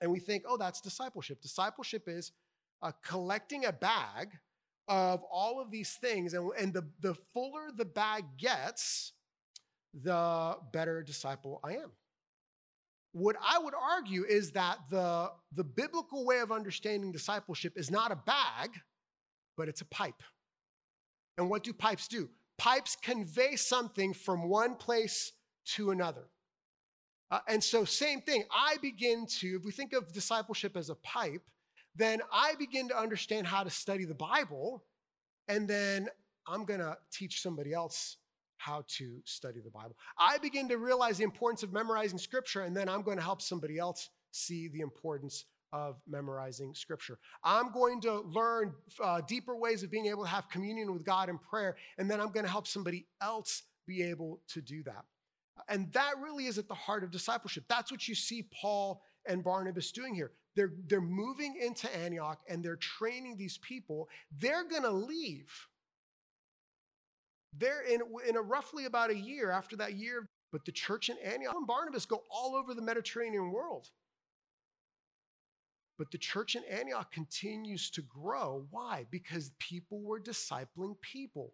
And 0.00 0.10
we 0.10 0.18
think, 0.18 0.44
oh, 0.48 0.56
that's 0.56 0.80
discipleship. 0.80 1.40
Discipleship 1.42 2.04
is 2.08 2.32
uh, 2.82 2.92
collecting 3.04 3.66
a 3.66 3.72
bag 3.72 4.30
of 4.88 5.22
all 5.30 5.60
of 5.60 5.70
these 5.70 5.92
things. 5.92 6.34
And, 6.34 6.50
and 6.58 6.72
the, 6.72 6.86
the 7.00 7.14
fuller 7.32 7.70
the 7.74 7.84
bag 7.84 8.24
gets, 8.38 9.12
the 9.92 10.56
better 10.72 11.02
disciple 11.02 11.60
I 11.64 11.74
am. 11.74 11.92
What 13.12 13.36
I 13.40 13.58
would 13.58 13.74
argue 13.74 14.24
is 14.24 14.50
that 14.52 14.78
the, 14.90 15.30
the 15.54 15.62
biblical 15.62 16.26
way 16.26 16.40
of 16.40 16.50
understanding 16.50 17.12
discipleship 17.12 17.74
is 17.76 17.90
not 17.90 18.10
a 18.10 18.16
bag, 18.16 18.70
but 19.56 19.68
it's 19.68 19.80
a 19.82 19.86
pipe. 19.86 20.22
And 21.38 21.48
what 21.48 21.62
do 21.62 21.72
pipes 21.72 22.08
do? 22.08 22.28
Pipes 22.58 22.96
convey 23.00 23.56
something 23.56 24.14
from 24.14 24.48
one 24.48 24.74
place 24.74 25.32
to 25.66 25.90
another. 25.90 26.28
Uh, 27.30 27.40
and 27.48 27.62
so, 27.62 27.84
same 27.84 28.20
thing, 28.20 28.44
I 28.52 28.76
begin 28.82 29.26
to, 29.38 29.56
if 29.56 29.64
we 29.64 29.72
think 29.72 29.92
of 29.92 30.12
discipleship 30.12 30.76
as 30.76 30.90
a 30.90 30.94
pipe, 30.96 31.42
then 31.96 32.20
I 32.32 32.54
begin 32.58 32.88
to 32.88 32.98
understand 32.98 33.46
how 33.46 33.62
to 33.62 33.70
study 33.70 34.04
the 34.04 34.14
Bible, 34.14 34.84
and 35.48 35.68
then 35.68 36.08
I'm 36.46 36.64
going 36.64 36.80
to 36.80 36.96
teach 37.12 37.40
somebody 37.40 37.72
else 37.72 38.16
how 38.56 38.84
to 38.88 39.20
study 39.24 39.60
the 39.60 39.70
Bible. 39.70 39.96
I 40.18 40.38
begin 40.38 40.68
to 40.68 40.78
realize 40.78 41.18
the 41.18 41.24
importance 41.24 41.62
of 41.62 41.72
memorizing 41.72 42.18
scripture, 42.18 42.62
and 42.62 42.76
then 42.76 42.88
I'm 42.88 43.02
going 43.02 43.18
to 43.18 43.22
help 43.22 43.42
somebody 43.42 43.78
else 43.78 44.08
see 44.30 44.68
the 44.68 44.80
importance 44.80 45.44
of 45.72 45.96
memorizing 46.06 46.74
scripture. 46.74 47.18
I'm 47.42 47.72
going 47.72 48.00
to 48.02 48.20
learn 48.20 48.72
uh, 49.02 49.20
deeper 49.26 49.56
ways 49.56 49.82
of 49.82 49.90
being 49.90 50.06
able 50.06 50.22
to 50.22 50.30
have 50.30 50.48
communion 50.48 50.92
with 50.92 51.04
God 51.04 51.28
in 51.28 51.38
prayer, 51.38 51.76
and 51.98 52.10
then 52.10 52.20
I'm 52.20 52.30
going 52.30 52.46
to 52.46 52.50
help 52.50 52.66
somebody 52.66 53.06
else 53.20 53.64
be 53.86 54.02
able 54.02 54.40
to 54.48 54.62
do 54.62 54.82
that. 54.84 55.04
And 55.68 55.92
that 55.92 56.14
really 56.22 56.46
is 56.46 56.58
at 56.58 56.68
the 56.68 56.74
heart 56.74 57.04
of 57.04 57.10
discipleship. 57.10 57.64
That's 57.68 57.90
what 57.90 58.08
you 58.08 58.14
see 58.14 58.48
Paul 58.60 59.02
and 59.26 59.42
Barnabas 59.42 59.92
doing 59.92 60.14
here. 60.14 60.32
They're, 60.56 60.72
they're 60.86 61.00
moving 61.00 61.56
into 61.60 61.94
Antioch 61.96 62.40
and 62.48 62.64
they're 62.64 62.76
training 62.76 63.36
these 63.36 63.58
people. 63.58 64.08
They're 64.38 64.64
going 64.64 64.82
to 64.82 64.90
leave. 64.90 65.50
They're 67.56 67.82
in, 67.82 68.02
in 68.28 68.36
a 68.36 68.42
roughly 68.42 68.84
about 68.84 69.10
a 69.10 69.16
year 69.16 69.50
after 69.50 69.76
that 69.76 69.94
year, 69.94 70.28
but 70.52 70.64
the 70.64 70.72
church 70.72 71.08
in 71.08 71.16
Antioch 71.18 71.54
and 71.54 71.66
Barnabas 71.66 72.06
go 72.06 72.22
all 72.30 72.54
over 72.54 72.74
the 72.74 72.82
Mediterranean 72.82 73.50
world. 73.52 73.90
But 75.98 76.10
the 76.10 76.18
church 76.18 76.56
in 76.56 76.64
Antioch 76.64 77.12
continues 77.12 77.90
to 77.90 78.02
grow. 78.02 78.66
Why? 78.70 79.06
Because 79.10 79.52
people 79.60 80.02
were 80.02 80.20
discipling 80.20 81.00
people. 81.00 81.52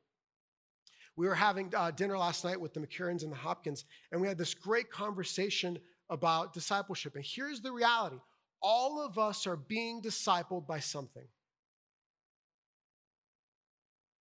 We 1.17 1.27
were 1.27 1.35
having 1.35 1.73
uh, 1.77 1.91
dinner 1.91 2.17
last 2.17 2.45
night 2.45 2.59
with 2.59 2.73
the 2.73 2.81
McCurrans 2.81 3.23
and 3.23 3.33
the 3.33 3.37
Hopkins, 3.37 3.85
and 4.11 4.21
we 4.21 4.29
had 4.29 4.39
this 4.39 4.55
great 4.55 4.91
conversation 4.91 5.79
about 6.11 6.53
discipleship. 6.53 7.15
And 7.15 7.25
here's 7.25 7.61
the 7.61 7.73
reality 7.73 8.19
all 8.63 9.03
of 9.03 9.19
us 9.19 9.47
are 9.47 9.57
being 9.57 10.03
discipled 10.03 10.67
by 10.67 10.81
something. 10.81 11.27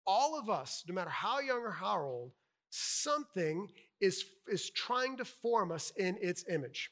All 0.06 0.38
of 0.38 0.48
us, 0.48 0.84
no 0.88 0.94
matter 0.94 1.10
how 1.10 1.40
young 1.40 1.60
or 1.60 1.70
how 1.70 2.00
old, 2.00 2.32
something 2.70 3.68
is, 4.00 4.24
is 4.48 4.70
trying 4.70 5.18
to 5.18 5.24
form 5.24 5.70
us 5.70 5.92
in 5.96 6.16
its 6.20 6.44
image. 6.48 6.90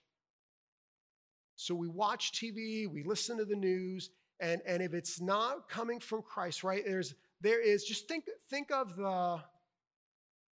So 1.56 1.74
we 1.74 1.88
watch 1.88 2.32
TV, 2.32 2.86
we 2.86 3.02
listen 3.02 3.38
to 3.38 3.44
the 3.44 3.56
news, 3.56 4.10
and, 4.38 4.60
and 4.66 4.82
if 4.82 4.94
it's 4.94 5.20
not 5.20 5.68
coming 5.68 6.00
from 6.00 6.22
Christ, 6.22 6.62
right, 6.62 6.82
there's 6.84 7.14
there 7.42 7.60
is 7.60 7.84
just 7.84 8.06
think 8.06 8.24
think 8.48 8.70
of 8.70 8.96
the 8.96 9.40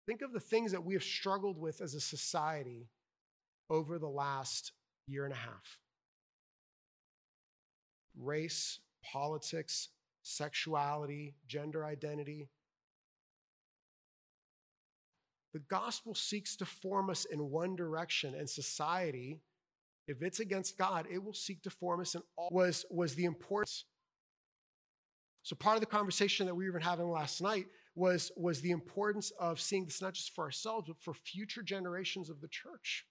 think 0.06 0.22
of 0.22 0.34
the 0.34 0.40
things 0.40 0.72
that 0.72 0.84
we 0.84 0.94
have 0.94 1.04
struggled 1.04 1.58
with 1.58 1.82
as 1.82 1.94
a 1.94 2.02
society 2.02 2.88
over 3.74 3.98
the 3.98 4.08
last 4.08 4.72
year 5.08 5.26
and 5.26 5.34
a 5.34 5.38
half 5.38 5.80
race, 8.16 8.80
politics, 9.12 9.90
sexuality, 10.22 11.34
gender 11.48 11.84
identity. 11.84 12.48
The 15.52 15.60
gospel 15.60 16.14
seeks 16.14 16.56
to 16.58 16.66
form 16.66 17.10
us 17.10 17.26
in 17.26 17.50
one 17.50 17.76
direction, 17.76 18.36
and 18.36 18.48
society, 18.48 19.40
if 20.08 20.22
it's 20.22 20.40
against 20.40 20.78
God, 20.78 21.08
it 21.12 21.24
will 21.24 21.34
seek 21.34 21.64
to 21.64 21.72
form 21.72 22.02
us 22.02 22.14
in 22.14 22.22
all. 22.38 22.50
Was, 22.52 22.86
was 22.92 23.16
the 23.16 23.26
importance. 23.26 23.86
So, 25.42 25.56
part 25.56 25.76
of 25.76 25.82
the 25.82 25.88
conversation 25.88 26.46
that 26.46 26.56
we 26.56 26.70
were 26.70 26.80
having 26.80 27.10
last 27.10 27.42
night 27.42 27.66
was, 27.96 28.32
was 28.38 28.62
the 28.62 28.72
importance 28.72 29.32
of 29.40 29.60
seeing 29.60 29.86
this 29.86 30.02
not 30.02 30.14
just 30.14 30.34
for 30.36 30.44
ourselves, 30.44 30.88
but 30.88 31.02
for 31.02 31.14
future 31.14 31.64
generations 31.64 32.30
of 32.30 32.42
the 32.42 32.48
church. 32.48 33.06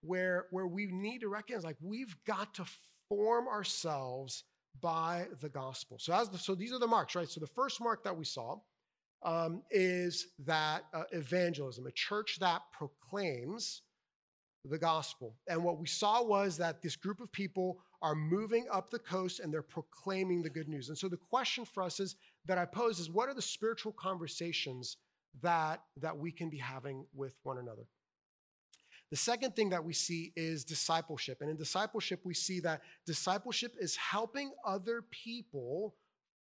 Where, 0.00 0.46
where 0.50 0.66
we 0.66 0.86
need 0.86 1.20
to 1.20 1.28
recognize, 1.28 1.64
like, 1.64 1.76
we've 1.80 2.16
got 2.26 2.54
to 2.54 2.64
form 3.08 3.48
ourselves 3.48 4.44
by 4.80 5.26
the 5.40 5.48
gospel. 5.48 5.98
So, 5.98 6.12
as 6.12 6.28
the, 6.28 6.38
so 6.38 6.54
these 6.54 6.72
are 6.72 6.78
the 6.78 6.86
marks, 6.86 7.14
right? 7.14 7.28
So, 7.28 7.40
the 7.40 7.46
first 7.46 7.80
mark 7.80 8.04
that 8.04 8.16
we 8.16 8.24
saw 8.24 8.58
um, 9.24 9.62
is 9.70 10.28
that 10.46 10.84
uh, 10.92 11.04
evangelism, 11.12 11.86
a 11.86 11.92
church 11.92 12.38
that 12.40 12.62
proclaims 12.72 13.82
the 14.64 14.78
gospel. 14.78 15.34
And 15.48 15.62
what 15.62 15.78
we 15.78 15.86
saw 15.86 16.22
was 16.22 16.56
that 16.58 16.82
this 16.82 16.96
group 16.96 17.20
of 17.20 17.30
people 17.32 17.78
are 18.02 18.14
moving 18.14 18.66
up 18.70 18.90
the 18.90 18.98
coast 18.98 19.40
and 19.40 19.52
they're 19.52 19.62
proclaiming 19.62 20.42
the 20.42 20.50
good 20.50 20.68
news. 20.68 20.88
And 20.88 20.96
so 20.96 21.08
the 21.08 21.16
question 21.16 21.64
for 21.64 21.82
us 21.82 22.00
is 22.00 22.16
that 22.46 22.58
I 22.58 22.64
pose 22.64 22.98
is 22.98 23.10
what 23.10 23.28
are 23.28 23.34
the 23.34 23.42
spiritual 23.42 23.92
conversations 23.92 24.96
that 25.42 25.80
that 26.00 26.16
we 26.16 26.30
can 26.30 26.48
be 26.48 26.58
having 26.58 27.06
with 27.14 27.34
one 27.42 27.58
another? 27.58 27.86
The 29.14 29.18
second 29.18 29.54
thing 29.54 29.70
that 29.70 29.84
we 29.84 29.92
see 29.92 30.32
is 30.34 30.64
discipleship. 30.64 31.40
And 31.40 31.48
in 31.48 31.56
discipleship, 31.56 32.22
we 32.24 32.34
see 32.34 32.58
that 32.58 32.82
discipleship 33.06 33.76
is 33.78 33.94
helping 33.94 34.50
other 34.66 35.02
people 35.02 35.94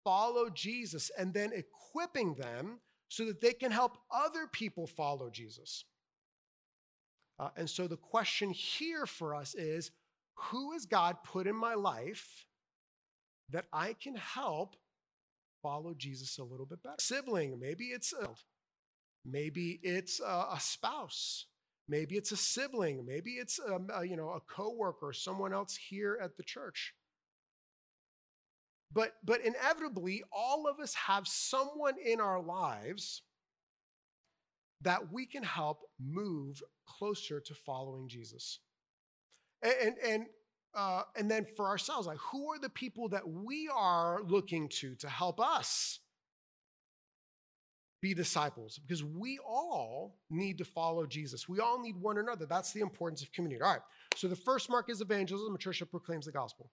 follow 0.04 0.48
Jesus 0.48 1.11
and 1.18 1.35
then 1.35 1.50
equipping 1.52 2.35
them 2.35 2.78
so 3.09 3.24
that 3.24 3.40
they 3.40 3.54
can 3.54 3.72
help 3.72 3.98
other 4.09 4.46
people 4.46 4.87
follow 4.87 5.30
Jesus. 5.30 5.85
Uh, 7.40 7.48
and 7.56 7.68
so 7.68 7.88
the 7.88 7.96
question 7.96 8.50
here 8.50 9.04
for 9.04 9.35
us 9.35 9.56
is 9.56 9.90
who 10.37 10.70
has 10.70 10.87
God 10.87 11.16
put 11.24 11.48
in 11.48 11.56
my 11.56 11.74
life 11.74 12.46
that 13.48 13.64
I 13.72 13.94
can 13.94 14.14
help 14.14 14.76
follow 15.61 15.92
Jesus 15.92 16.38
a 16.38 16.44
little 16.44 16.66
bit 16.66 16.85
better? 16.85 16.94
Sibling, 17.00 17.59
maybe 17.59 17.87
it's 17.87 18.12
a, 18.12 18.28
maybe 19.24 19.80
it's 19.83 20.20
a, 20.20 20.46
a 20.52 20.59
spouse, 20.61 21.46
maybe 21.90 22.16
it's 22.16 22.33
a 22.33 22.37
sibling, 22.37 23.05
maybe 23.05 23.33
it's 23.33 23.59
a, 23.59 23.74
um, 23.74 23.88
a, 23.92 24.05
you 24.07 24.16
know 24.16 24.31
a 24.31 24.40
coworker, 24.40 25.12
someone 25.12 25.53
else 25.53 25.76
here 25.76 26.18
at 26.22 26.37
the 26.37 26.42
church. 26.42 26.94
But 28.92 29.14
but 29.24 29.40
inevitably, 29.44 30.22
all 30.33 30.66
of 30.66 30.81
us 30.81 30.94
have 30.94 31.29
someone 31.29 31.94
in 32.03 32.20
our 32.20 32.40
lives 32.40 33.22
that 34.83 35.12
we 35.12 35.26
can 35.26 35.42
help 35.42 35.81
move 36.00 36.62
closer 36.87 37.40
to 37.40 37.55
following 37.55 38.09
Jesus. 38.09 38.61
And, 39.62 39.74
and, 39.83 39.96
and, 40.07 40.26
uh, 40.74 41.03
and 41.16 41.31
then 41.31 41.44
for 41.57 41.68
ourselves, 41.68 42.07
like 42.07 42.18
who 42.18 42.50
are 42.53 42.59
the 42.59 42.70
people 42.70 43.09
that 43.11 43.29
we 43.29 43.68
are 43.74 44.22
looking 44.22 44.68
to 44.68 44.94
to 44.96 45.09
help 45.09 45.38
us 45.40 46.00
be 48.00 48.14
disciples? 48.14 48.78
Because 48.78 49.04
we 49.04 49.38
all 49.46 50.16
need 50.30 50.58
to 50.58 50.64
follow 50.64 51.06
Jesus. 51.06 51.48
We 51.48 51.60
all 51.60 51.80
need 51.80 51.96
one 51.96 52.18
another. 52.18 52.46
That's 52.46 52.72
the 52.72 52.80
importance 52.80 53.22
of 53.22 53.32
community. 53.32 53.62
All 53.62 53.72
right. 53.72 53.82
So 54.16 54.28
the 54.28 54.36
first 54.36 54.70
mark 54.70 54.90
is 54.90 55.00
evangelism, 55.00 55.54
a 55.54 55.58
church 55.58 55.80
that 55.80 55.90
proclaims 55.90 56.26
the 56.26 56.32
gospel. 56.32 56.70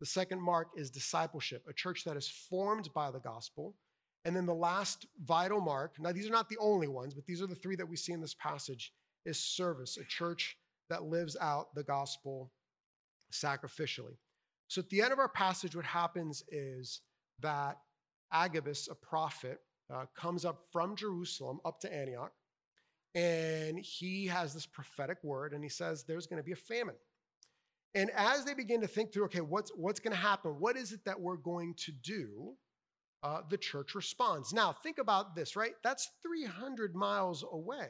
The 0.00 0.06
second 0.06 0.40
mark 0.40 0.68
is 0.76 0.90
discipleship, 0.90 1.64
a 1.68 1.74
church 1.74 2.04
that 2.04 2.16
is 2.16 2.28
formed 2.28 2.92
by 2.94 3.10
the 3.10 3.20
gospel. 3.20 3.74
And 4.24 4.34
then 4.34 4.46
the 4.46 4.54
last 4.54 5.06
vital 5.24 5.60
mark, 5.60 5.96
now 5.98 6.12
these 6.12 6.26
are 6.26 6.32
not 6.32 6.48
the 6.48 6.58
only 6.58 6.88
ones, 6.88 7.14
but 7.14 7.26
these 7.26 7.42
are 7.42 7.46
the 7.46 7.54
three 7.54 7.76
that 7.76 7.88
we 7.88 7.96
see 7.96 8.12
in 8.12 8.20
this 8.20 8.34
passage, 8.34 8.92
is 9.26 9.38
service, 9.38 9.98
a 9.98 10.04
church 10.04 10.56
that 10.88 11.04
lives 11.04 11.36
out 11.40 11.74
the 11.74 11.82
gospel 11.82 12.50
sacrificially. 13.32 14.16
So 14.68 14.80
at 14.80 14.88
the 14.88 15.02
end 15.02 15.12
of 15.12 15.18
our 15.18 15.28
passage, 15.28 15.74
what 15.74 15.84
happens 15.84 16.42
is 16.48 17.00
that 17.40 17.78
Agabus, 18.32 18.88
a 18.88 18.94
prophet, 18.94 19.58
uh, 19.92 20.06
comes 20.14 20.44
up 20.44 20.62
from 20.72 20.96
Jerusalem 20.96 21.60
up 21.64 21.80
to 21.80 21.92
Antioch, 21.92 22.32
and 23.14 23.78
he 23.78 24.26
has 24.26 24.54
this 24.54 24.66
prophetic 24.66 25.18
word, 25.22 25.52
and 25.52 25.62
he 25.62 25.70
says 25.70 26.04
there's 26.04 26.26
going 26.26 26.38
to 26.38 26.44
be 26.44 26.52
a 26.52 26.56
famine. 26.56 26.96
And 27.94 28.10
as 28.16 28.44
they 28.44 28.54
begin 28.54 28.80
to 28.82 28.86
think 28.86 29.12
through, 29.12 29.24
okay, 29.24 29.40
what's, 29.40 29.72
what's 29.74 29.98
going 29.98 30.12
to 30.12 30.20
happen? 30.20 30.52
What 30.60 30.76
is 30.76 30.92
it 30.92 31.04
that 31.06 31.20
we're 31.20 31.36
going 31.36 31.74
to 31.74 31.92
do? 31.92 32.54
uh, 33.22 33.42
the 33.48 33.58
church 33.58 33.94
responds. 33.94 34.52
Now, 34.52 34.72
think 34.72 34.98
about 34.98 35.34
this, 35.34 35.56
right? 35.56 35.74
That's 35.82 36.10
300 36.22 36.94
miles 36.94 37.44
away. 37.50 37.88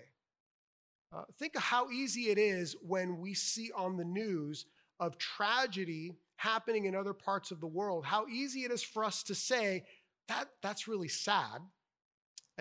Uh, 1.12 1.22
think 1.38 1.56
of 1.56 1.62
how 1.62 1.90
easy 1.90 2.30
it 2.30 2.38
is 2.38 2.76
when 2.82 3.18
we 3.18 3.34
see 3.34 3.70
on 3.74 3.96
the 3.96 4.04
news 4.04 4.66
of 4.98 5.18
tragedy 5.18 6.12
happening 6.36 6.84
in 6.84 6.94
other 6.94 7.12
parts 7.12 7.50
of 7.50 7.60
the 7.60 7.66
world, 7.66 8.04
how 8.04 8.26
easy 8.28 8.64
it 8.64 8.70
is 8.70 8.82
for 8.82 9.04
us 9.04 9.22
to 9.24 9.34
say, 9.34 9.84
that, 10.28 10.48
that's 10.62 10.88
really 10.88 11.08
sad, 11.08 11.60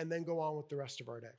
and 0.00 0.10
then 0.10 0.24
go 0.24 0.40
on 0.40 0.56
with 0.56 0.68
the 0.68 0.76
rest 0.76 1.00
of 1.02 1.08
our 1.08 1.20
day, 1.20 1.36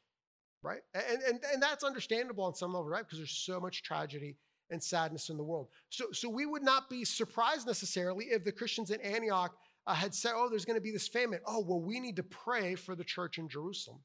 right? 0.61 0.81
And, 0.93 1.21
and, 1.27 1.39
and 1.51 1.61
that's 1.61 1.83
understandable 1.83 2.43
on 2.43 2.53
some 2.53 2.73
level, 2.73 2.87
right? 2.87 3.03
Because 3.03 3.17
there's 3.17 3.31
so 3.31 3.59
much 3.59 3.81
tragedy 3.81 4.37
and 4.69 4.81
sadness 4.81 5.29
in 5.29 5.37
the 5.37 5.43
world. 5.43 5.67
So, 5.89 6.05
so 6.11 6.29
we 6.29 6.45
would 6.45 6.61
not 6.61 6.89
be 6.89 7.03
surprised 7.03 7.65
necessarily 7.65 8.25
if 8.25 8.43
the 8.43 8.51
Christians 8.51 8.91
in 8.91 9.01
Antioch 9.01 9.55
uh, 9.87 9.95
had 9.95 10.13
said, 10.13 10.33
oh, 10.35 10.47
there's 10.47 10.63
going 10.63 10.77
to 10.77 10.81
be 10.81 10.91
this 10.91 11.07
famine. 11.07 11.39
Oh, 11.45 11.65
well, 11.67 11.81
we 11.81 11.99
need 11.99 12.17
to 12.17 12.23
pray 12.23 12.75
for 12.75 12.95
the 12.95 13.03
church 13.03 13.39
in 13.39 13.49
Jerusalem. 13.49 13.99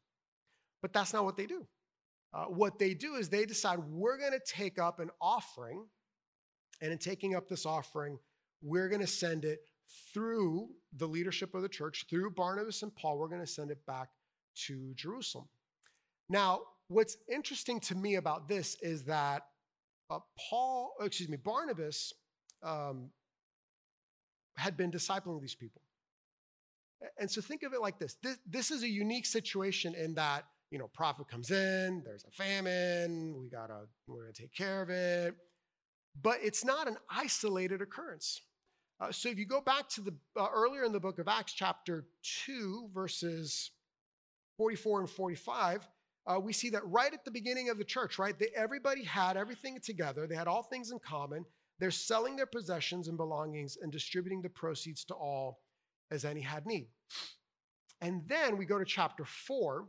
But 0.80 0.94
that's 0.94 1.12
not 1.12 1.24
what 1.24 1.36
they 1.36 1.46
do. 1.46 1.66
Uh, 2.32 2.44
what 2.44 2.78
they 2.78 2.94
do 2.94 3.14
is 3.14 3.28
they 3.28 3.44
decide 3.44 3.78
we're 3.78 4.18
going 4.18 4.32
to 4.32 4.40
take 4.44 4.78
up 4.78 5.00
an 5.00 5.10
offering, 5.20 5.84
and 6.80 6.92
in 6.92 6.98
taking 6.98 7.34
up 7.34 7.48
this 7.48 7.66
offering, 7.66 8.18
we're 8.62 8.88
going 8.88 9.00
to 9.00 9.06
send 9.06 9.44
it 9.44 9.60
through 10.12 10.68
the 10.96 11.06
leadership 11.06 11.54
of 11.54 11.62
the 11.62 11.68
church, 11.68 12.06
through 12.08 12.30
Barnabas 12.30 12.82
and 12.82 12.94
Paul, 12.94 13.18
we're 13.18 13.28
going 13.28 13.40
to 13.40 13.46
send 13.46 13.70
it 13.70 13.84
back 13.86 14.08
to 14.66 14.92
Jerusalem. 14.94 15.48
Now, 16.28 16.60
what's 16.88 17.16
interesting 17.32 17.80
to 17.80 17.94
me 17.94 18.16
about 18.16 18.48
this 18.48 18.76
is 18.80 19.04
that 19.04 19.42
uh, 20.10 20.18
Paul, 20.50 20.92
excuse 21.00 21.28
me, 21.28 21.36
Barnabas 21.36 22.12
um, 22.62 23.10
had 24.56 24.76
been 24.76 24.90
discipling 24.90 25.40
these 25.40 25.54
people. 25.54 25.82
And 27.18 27.30
so 27.30 27.40
think 27.40 27.62
of 27.62 27.72
it 27.74 27.80
like 27.80 27.98
this. 27.98 28.16
this 28.22 28.38
this 28.46 28.70
is 28.70 28.82
a 28.82 28.88
unique 28.88 29.26
situation 29.26 29.94
in 29.94 30.14
that 30.14 30.44
you 30.70 30.78
know 30.78 30.88
prophet 30.94 31.28
comes 31.28 31.50
in 31.50 32.02
there's 32.04 32.24
a 32.24 32.30
famine 32.30 33.34
we 33.38 33.48
gotta 33.48 33.86
we're 34.08 34.22
gonna 34.22 34.32
take 34.32 34.52
care 34.52 34.82
of 34.82 34.90
it 34.90 35.34
but 36.20 36.38
it's 36.42 36.64
not 36.64 36.88
an 36.88 36.96
isolated 37.10 37.80
occurrence 37.80 38.40
uh, 39.00 39.12
so 39.12 39.28
if 39.28 39.38
you 39.38 39.46
go 39.46 39.60
back 39.60 39.88
to 39.88 40.00
the 40.00 40.14
uh, 40.36 40.48
earlier 40.52 40.84
in 40.84 40.92
the 40.92 41.00
book 41.00 41.18
of 41.18 41.28
acts 41.28 41.52
chapter 41.52 42.06
2 42.46 42.90
verses 42.92 43.70
44 44.56 45.00
and 45.00 45.10
45 45.10 45.88
uh, 46.28 46.40
we 46.40 46.52
see 46.52 46.70
that 46.70 46.84
right 46.86 47.14
at 47.14 47.24
the 47.24 47.30
beginning 47.30 47.68
of 47.70 47.78
the 47.78 47.84
church 47.84 48.18
right 48.18 48.38
they, 48.38 48.48
everybody 48.56 49.04
had 49.04 49.36
everything 49.36 49.78
together 49.82 50.26
they 50.26 50.34
had 50.34 50.48
all 50.48 50.62
things 50.62 50.90
in 50.90 50.98
common 50.98 51.44
they're 51.78 51.90
selling 51.90 52.36
their 52.36 52.46
possessions 52.46 53.08
and 53.08 53.16
belongings 53.16 53.76
and 53.80 53.92
distributing 53.92 54.42
the 54.42 54.48
proceeds 54.48 55.04
to 55.06 55.14
all 55.14 55.60
as 56.10 56.24
any 56.24 56.40
had 56.40 56.66
need. 56.66 56.88
And 58.00 58.22
then 58.26 58.56
we 58.56 58.66
go 58.66 58.78
to 58.78 58.84
chapter 58.84 59.24
four 59.24 59.88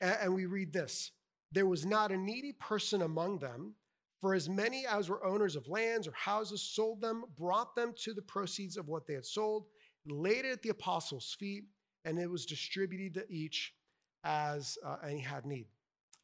and 0.00 0.34
we 0.34 0.46
read 0.46 0.72
this 0.72 1.12
There 1.52 1.66
was 1.66 1.84
not 1.84 2.12
a 2.12 2.16
needy 2.16 2.52
person 2.52 3.02
among 3.02 3.38
them, 3.38 3.74
for 4.20 4.34
as 4.34 4.48
many 4.48 4.86
as 4.86 5.08
were 5.08 5.24
owners 5.24 5.56
of 5.56 5.68
lands 5.68 6.06
or 6.06 6.12
houses 6.12 6.62
sold 6.62 7.00
them, 7.00 7.24
brought 7.36 7.74
them 7.74 7.92
to 8.04 8.14
the 8.14 8.22
proceeds 8.22 8.76
of 8.76 8.88
what 8.88 9.06
they 9.06 9.14
had 9.14 9.26
sold, 9.26 9.66
laid 10.06 10.44
it 10.44 10.52
at 10.52 10.62
the 10.62 10.68
apostles' 10.70 11.36
feet, 11.38 11.64
and 12.04 12.18
it 12.18 12.30
was 12.30 12.46
distributed 12.46 13.14
to 13.14 13.32
each 13.32 13.74
as 14.24 14.78
uh, 14.84 14.96
any 15.06 15.20
had 15.20 15.46
need. 15.46 15.66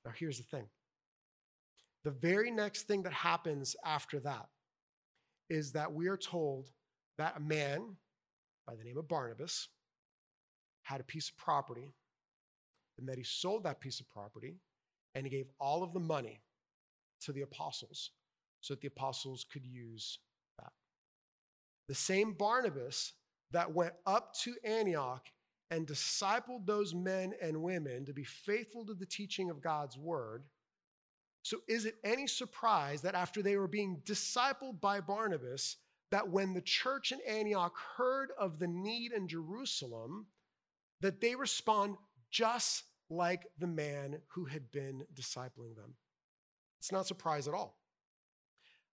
Now, 0.04 0.12
here's 0.14 0.38
the 0.38 0.44
thing 0.44 0.66
the 2.04 2.10
very 2.10 2.50
next 2.50 2.82
thing 2.82 3.02
that 3.02 3.12
happens 3.12 3.74
after 3.84 4.20
that 4.20 4.46
is 5.48 5.72
that 5.72 5.92
we 5.92 6.06
are 6.08 6.16
told 6.16 6.70
that 7.18 7.36
a 7.36 7.40
man 7.40 7.96
by 8.66 8.74
the 8.74 8.84
name 8.84 8.98
of 8.98 9.08
Barnabas 9.08 9.68
had 10.82 11.00
a 11.00 11.04
piece 11.04 11.30
of 11.30 11.36
property 11.36 11.92
and 12.98 13.08
that 13.08 13.18
he 13.18 13.24
sold 13.24 13.64
that 13.64 13.80
piece 13.80 14.00
of 14.00 14.08
property 14.08 14.60
and 15.14 15.26
he 15.26 15.30
gave 15.30 15.46
all 15.58 15.82
of 15.82 15.92
the 15.92 16.00
money 16.00 16.40
to 17.22 17.32
the 17.32 17.42
apostles 17.42 18.10
so 18.60 18.74
that 18.74 18.80
the 18.80 18.88
apostles 18.88 19.44
could 19.52 19.64
use 19.64 20.18
that. 20.58 20.72
The 21.88 21.94
same 21.94 22.32
Barnabas 22.32 23.14
that 23.52 23.74
went 23.74 23.94
up 24.06 24.34
to 24.42 24.54
Antioch 24.64 25.26
and 25.70 25.86
discipled 25.86 26.66
those 26.66 26.94
men 26.94 27.32
and 27.42 27.62
women 27.62 28.04
to 28.04 28.12
be 28.12 28.24
faithful 28.24 28.84
to 28.86 28.94
the 28.94 29.06
teaching 29.06 29.50
of 29.50 29.60
God's 29.60 29.98
word 29.98 30.44
so 31.46 31.58
is 31.68 31.84
it 31.84 31.94
any 32.02 32.26
surprise 32.26 33.02
that 33.02 33.14
after 33.14 33.40
they 33.40 33.56
were 33.56 33.68
being 33.68 34.02
discipled 34.04 34.80
by 34.80 35.00
Barnabas, 35.00 35.76
that 36.10 36.28
when 36.28 36.54
the 36.54 36.60
church 36.60 37.12
in 37.12 37.20
Antioch 37.20 37.72
heard 37.96 38.30
of 38.36 38.58
the 38.58 38.66
need 38.66 39.12
in 39.12 39.28
Jerusalem, 39.28 40.26
that 41.02 41.20
they 41.20 41.36
respond 41.36 41.98
just 42.32 42.82
like 43.10 43.46
the 43.60 43.68
man 43.68 44.18
who 44.34 44.46
had 44.46 44.72
been 44.72 45.04
discipling 45.14 45.76
them? 45.76 45.94
It's 46.80 46.90
not 46.90 47.06
surprise 47.06 47.46
at 47.46 47.54
all. 47.54 47.78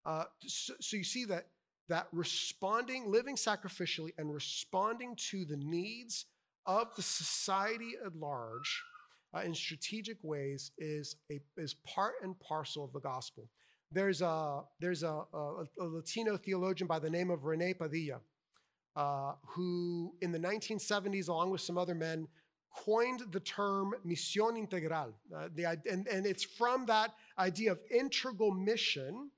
Uh, 0.06 0.26
so, 0.46 0.74
so 0.80 0.96
you 0.96 1.02
see 1.02 1.24
that 1.24 1.48
that 1.88 2.06
responding, 2.12 3.10
living 3.10 3.34
sacrificially, 3.34 4.12
and 4.16 4.32
responding 4.32 5.16
to 5.30 5.44
the 5.44 5.56
needs 5.56 6.26
of 6.66 6.94
the 6.96 7.02
society 7.02 7.92
at 8.04 8.14
large 8.16 8.82
uh, 9.34 9.40
in 9.40 9.54
strategic 9.54 10.18
ways 10.22 10.70
is, 10.78 11.16
a, 11.30 11.40
is 11.56 11.74
part 11.86 12.14
and 12.22 12.38
parcel 12.40 12.84
of 12.84 12.92
the 12.92 13.00
gospel. 13.00 13.48
There's 13.90 14.22
a, 14.22 14.62
there's 14.80 15.02
a, 15.02 15.22
a, 15.32 15.64
a 15.80 15.84
Latino 15.84 16.36
theologian 16.36 16.86
by 16.86 16.98
the 16.98 17.10
name 17.10 17.30
of 17.30 17.44
Rene 17.44 17.74
Padilla, 17.74 18.20
uh, 18.96 19.32
who 19.46 20.14
in 20.20 20.32
the 20.32 20.38
1970s, 20.38 21.28
along 21.28 21.50
with 21.50 21.60
some 21.60 21.78
other 21.78 21.94
men, 21.94 22.26
coined 22.74 23.22
the 23.30 23.40
term 23.40 23.94
misión 24.06 24.58
integral. 24.58 25.12
Uh, 25.34 25.48
the, 25.54 25.64
and, 25.90 26.08
and 26.08 26.26
it's 26.26 26.44
from 26.44 26.86
that 26.86 27.14
idea 27.38 27.72
of 27.72 27.78
integral 27.90 28.50
mission 28.50 29.30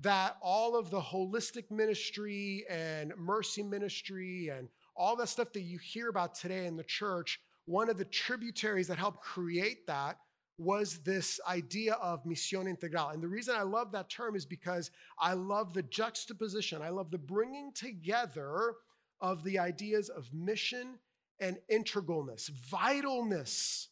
that 0.00 0.36
all 0.42 0.76
of 0.76 0.90
the 0.90 1.00
holistic 1.00 1.70
ministry 1.70 2.64
and 2.70 3.12
mercy 3.16 3.62
ministry 3.62 4.48
and 4.48 4.68
all 4.96 5.16
that 5.16 5.28
stuff 5.28 5.52
that 5.52 5.62
you 5.62 5.78
hear 5.78 6.08
about 6.08 6.34
today 6.34 6.66
in 6.66 6.76
the 6.76 6.84
church 6.84 7.40
one 7.70 7.88
of 7.88 7.98
the 7.98 8.04
tributaries 8.04 8.88
that 8.88 8.98
helped 8.98 9.20
create 9.20 9.86
that 9.86 10.18
was 10.58 10.98
this 10.98 11.40
idea 11.48 11.94
of 11.94 12.24
misión 12.24 12.68
integral. 12.68 13.10
And 13.10 13.22
the 13.22 13.28
reason 13.28 13.54
I 13.56 13.62
love 13.62 13.92
that 13.92 14.10
term 14.10 14.34
is 14.34 14.44
because 14.44 14.90
I 15.18 15.32
love 15.32 15.72
the 15.72 15.84
juxtaposition, 15.84 16.82
I 16.82 16.90
love 16.90 17.10
the 17.10 17.18
bringing 17.18 17.72
together 17.72 18.74
of 19.20 19.44
the 19.44 19.58
ideas 19.58 20.08
of 20.08 20.28
mission 20.34 20.98
and 21.38 21.58
integralness, 21.72 22.50
vitalness. 22.50 23.86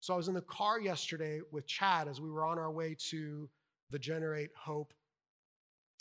So 0.00 0.14
I 0.14 0.16
was 0.16 0.28
in 0.28 0.34
the 0.34 0.42
car 0.42 0.80
yesterday 0.80 1.40
with 1.50 1.66
Chad 1.66 2.08
as 2.08 2.20
we 2.20 2.30
were 2.30 2.44
on 2.44 2.58
our 2.58 2.70
way 2.70 2.96
to 3.10 3.48
the 3.90 3.98
Generate 3.98 4.50
Hope. 4.56 4.94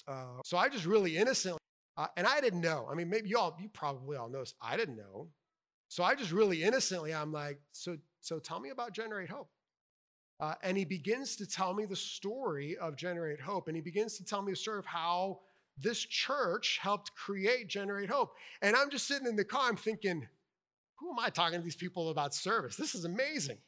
Uh, 0.08 0.40
so 0.46 0.58
I 0.58 0.70
just 0.70 0.86
really 0.86 1.18
innocently, 1.18 1.61
uh, 2.02 2.08
and 2.18 2.26
I 2.26 2.42
didn't 2.42 2.62
know. 2.62 2.88
I 2.92 2.96
mean, 2.96 3.10
maybe 3.10 3.30
you 3.30 3.38
all, 3.38 3.56
you 3.62 3.70
probably 3.70 4.18
all 4.18 4.28
know 4.28 4.40
this. 4.40 4.56
I 4.60 4.76
didn't 4.76 4.98
know. 4.98 5.28
So 5.88 6.04
I 6.04 6.16
just 6.16 6.32
really 6.32 6.64
innocently, 6.64 7.14
I'm 7.14 7.32
like, 7.32 7.60
so, 7.74 7.98
so 8.22 8.40
tell 8.40 8.60
me 8.60 8.72
about 8.72 8.92
Generate 8.92 9.30
Hope. 9.30 9.50
Uh, 10.40 10.56
and 10.64 10.76
he 10.76 10.84
begins 10.84 11.36
to 11.36 11.46
tell 11.46 11.76
me 11.76 11.86
the 11.86 11.96
story 11.96 12.76
of 12.78 12.96
Generate 12.96 13.40
Hope. 13.40 13.68
And 13.68 13.76
he 13.76 13.84
begins 13.84 14.18
to 14.18 14.26
tell 14.26 14.42
me 14.42 14.52
the 14.52 14.56
story 14.56 14.80
of 14.80 14.86
how 14.88 15.42
this 15.78 16.00
church 16.00 16.80
helped 16.82 17.14
create 17.14 17.68
Generate 17.68 18.10
Hope. 18.10 18.32
And 18.64 18.76
I'm 18.76 18.90
just 18.90 19.08
sitting 19.08 19.28
in 19.28 19.36
the 19.36 19.46
car, 19.46 19.70
I'm 19.70 19.76
thinking, 19.76 20.28
who 20.98 21.12
am 21.12 21.20
I 21.20 21.30
talking 21.30 21.60
to 21.60 21.64
these 21.64 21.76
people 21.76 22.10
about 22.10 22.34
service? 22.34 22.78
This 22.78 22.96
is 22.96 23.06
amazing. 23.06 23.60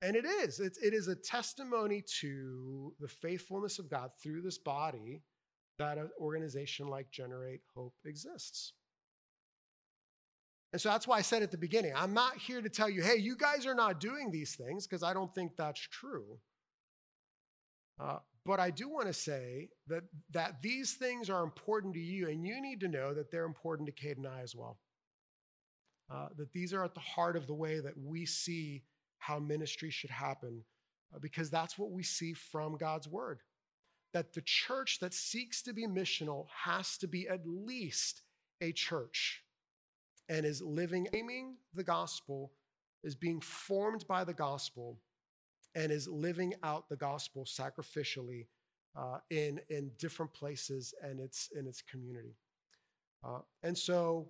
And 0.00 0.16
it 0.16 0.24
is. 0.24 0.58
It, 0.58 0.78
it 0.82 0.94
is 0.94 1.08
a 1.08 1.14
testimony 1.14 2.02
to 2.20 2.94
the 2.98 3.08
faithfulness 3.08 3.78
of 3.78 3.90
God 3.90 4.10
through 4.22 4.40
this 4.40 4.56
body 4.56 5.20
that 5.82 5.98
an 5.98 6.10
organization 6.20 6.86
like 6.86 7.10
Generate 7.10 7.60
Hope 7.74 7.94
exists. 8.04 8.72
And 10.72 10.80
so 10.80 10.88
that's 10.88 11.06
why 11.06 11.18
I 11.18 11.22
said 11.22 11.42
at 11.42 11.50
the 11.50 11.58
beginning, 11.58 11.92
I'm 11.94 12.14
not 12.14 12.38
here 12.38 12.62
to 12.62 12.68
tell 12.68 12.88
you, 12.88 13.02
hey, 13.02 13.16
you 13.16 13.36
guys 13.36 13.66
are 13.66 13.74
not 13.74 14.00
doing 14.00 14.30
these 14.30 14.54
things, 14.54 14.86
because 14.86 15.02
I 15.02 15.12
don't 15.12 15.34
think 15.34 15.52
that's 15.56 15.80
true. 15.80 16.38
Uh, 18.00 18.18
but 18.46 18.58
I 18.58 18.70
do 18.70 18.88
want 18.88 19.06
to 19.08 19.12
say 19.12 19.68
that, 19.88 20.04
that 20.30 20.62
these 20.62 20.94
things 20.94 21.28
are 21.28 21.42
important 21.42 21.94
to 21.94 22.00
you, 22.00 22.28
and 22.28 22.46
you 22.46 22.60
need 22.62 22.80
to 22.80 22.88
know 22.88 23.12
that 23.12 23.30
they're 23.30 23.44
important 23.44 23.86
to 23.86 23.92
Kate 23.92 24.16
and 24.16 24.26
I 24.26 24.40
as 24.40 24.54
well. 24.56 24.78
Uh, 26.12 26.28
that 26.36 26.52
these 26.52 26.72
are 26.72 26.84
at 26.84 26.94
the 26.94 27.00
heart 27.00 27.36
of 27.36 27.46
the 27.46 27.54
way 27.54 27.80
that 27.80 27.98
we 27.98 28.24
see 28.24 28.82
how 29.18 29.38
ministry 29.38 29.90
should 29.90 30.10
happen, 30.10 30.64
uh, 31.14 31.18
because 31.20 31.50
that's 31.50 31.76
what 31.76 31.90
we 31.90 32.02
see 32.02 32.32
from 32.32 32.76
God's 32.76 33.08
word. 33.08 33.40
That 34.12 34.34
the 34.34 34.42
church 34.42 34.98
that 35.00 35.14
seeks 35.14 35.62
to 35.62 35.72
be 35.72 35.86
missional 35.86 36.46
has 36.64 36.98
to 36.98 37.08
be 37.08 37.28
at 37.28 37.46
least 37.46 38.22
a 38.60 38.72
church 38.72 39.42
and 40.28 40.46
is 40.46 40.62
living, 40.62 41.08
aiming 41.14 41.56
the 41.74 41.82
gospel, 41.82 42.52
is 43.02 43.14
being 43.14 43.40
formed 43.40 44.06
by 44.06 44.24
the 44.24 44.34
gospel, 44.34 44.98
and 45.74 45.90
is 45.90 46.06
living 46.06 46.54
out 46.62 46.88
the 46.88 46.96
gospel 46.96 47.44
sacrificially 47.44 48.46
uh, 48.96 49.18
in, 49.30 49.60
in 49.70 49.90
different 49.98 50.32
places 50.32 50.94
and 51.02 51.18
its, 51.18 51.48
in 51.58 51.66
its 51.66 51.82
community. 51.82 52.36
Uh, 53.24 53.38
and 53.62 53.76
so, 53.76 54.28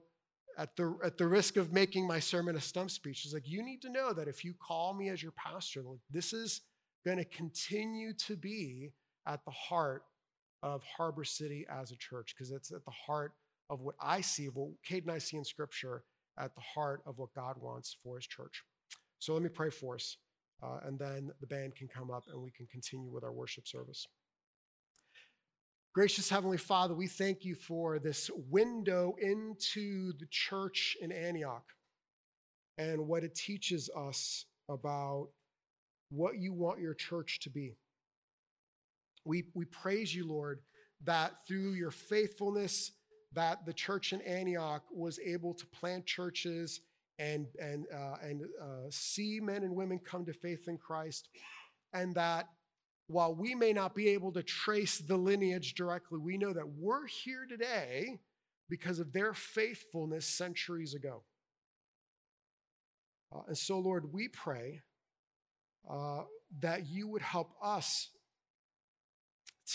at 0.59 0.77
the, 0.77 0.97
at 1.03 1.16
the 1.16 1.27
risk 1.27 1.57
of 1.57 1.73
making 1.73 2.07
my 2.07 2.21
sermon 2.21 2.57
a 2.57 2.61
stump 2.61 2.90
speech, 2.90 3.25
is 3.25 3.35
like, 3.35 3.49
you 3.49 3.62
need 3.62 3.83
to 3.83 3.90
know 3.90 4.12
that 4.12 4.29
if 4.29 4.45
you 4.45 4.55
call 4.55 4.95
me 4.95 5.09
as 5.09 5.23
your 5.23 5.33
pastor, 5.33 5.83
like, 5.83 5.99
this 6.11 6.33
is 6.33 6.61
going 7.05 7.16
to 7.16 7.25
continue 7.25 8.12
to 8.12 8.37
be 8.37 8.92
at 9.27 9.45
the 9.45 9.51
heart 9.51 10.05
of 10.63 10.83
Harbor 10.85 11.25
City 11.25 11.67
as 11.69 11.91
a 11.91 11.97
church, 11.97 12.35
because 12.35 12.51
it's 12.51 12.73
at 12.73 12.85
the 12.85 12.91
heart 12.91 13.33
of 13.71 13.81
what 13.81 13.95
I 14.01 14.21
see, 14.21 14.47
what 14.47 14.71
Kate 14.85 15.03
and 15.03 15.13
I 15.13 15.19
see 15.19 15.37
in 15.37 15.45
Scripture, 15.45 16.05
at 16.39 16.55
the 16.55 16.61
heart 16.61 17.03
of 17.07 17.19
what 17.19 17.35
God 17.35 17.57
wants 17.61 17.97
for 18.03 18.17
His 18.17 18.27
church. 18.27 18.63
So 19.19 19.35
let 19.35 19.43
me 19.43 19.49
pray 19.49 19.71
for 19.71 19.95
us, 19.95 20.17
uh, 20.63 20.81
and 20.85 20.99
then 20.99 21.31
the 21.41 21.47
band 21.47 21.77
can 21.77 21.89
come 21.89 22.11
up 22.11 22.25
and 22.33 22.43
we 22.43 22.51
can 22.51 22.67
continue 22.67 23.11
with 23.11 23.25
our 23.25 23.33
worship 23.33 23.67
service. 23.67 24.07
Gracious 25.95 26.31
Heavenly 26.31 26.57
Father, 26.57 26.95
we 26.95 27.07
thank 27.07 27.45
you 27.45 27.55
for 27.55 27.99
this 27.99 28.31
window 28.51 29.15
into 29.21 30.13
the 30.19 30.27
church 30.31 30.97
in 31.03 31.13
Antioch 31.13 31.65
and 32.79 33.07
what 33.07 33.25
it 33.25 33.35
teaches 33.35 33.91
us 33.95 34.47
about 34.71 35.29
what 36.09 36.39
you 36.39 36.53
want 36.55 36.81
your 36.81 36.95
church 36.95 37.41
to 37.41 37.51
be. 37.51 37.77
We, 39.25 39.45
we 39.55 39.65
praise 39.67 40.15
you, 40.15 40.27
Lord, 40.27 40.61
that 41.05 41.47
through 41.47 41.73
your 41.73 41.91
faithfulness, 41.91 42.93
that 43.33 43.65
the 43.67 43.73
church 43.73 44.13
in 44.13 44.21
Antioch 44.23 44.83
was 44.91 45.19
able 45.19 45.55
to 45.55 45.67
plant 45.67 46.07
churches 46.07 46.81
and, 47.19 47.47
and, 47.61 47.87
uh, 47.95 48.17
and 48.23 48.43
uh, 48.61 48.89
see 48.91 49.41
men 49.41 49.63
and 49.63 49.75
women 49.75 49.99
come 49.99 50.25
to 50.27 50.33
faith 50.33 50.69
in 50.69 50.79
Christ, 50.79 51.29
and 51.93 52.15
that 52.15 52.49
while 53.07 53.35
we 53.35 53.55
may 53.55 53.73
not 53.73 53.95
be 53.95 54.09
able 54.09 54.33
to 54.33 54.43
trace 54.43 54.99
the 54.99 55.17
lineage 55.17 55.75
directly, 55.75 56.19
we 56.19 56.39
know 56.39 56.53
that 56.53 56.69
we're 56.69 57.07
here 57.07 57.47
today 57.49 58.19
because 58.69 58.99
of 58.99 59.13
their 59.13 59.35
faithfulness 59.35 60.27
centuries 60.27 60.95
ago. 60.95 61.23
Uh, 63.35 63.43
and 63.49 63.59
so, 63.59 63.79
Lord, 63.79 64.13
we 64.13 64.29
pray 64.29 64.81
uh, 65.89 66.23
that 66.61 66.87
you 66.87 67.09
would 67.09 67.23
help 67.23 67.53
us 67.63 68.09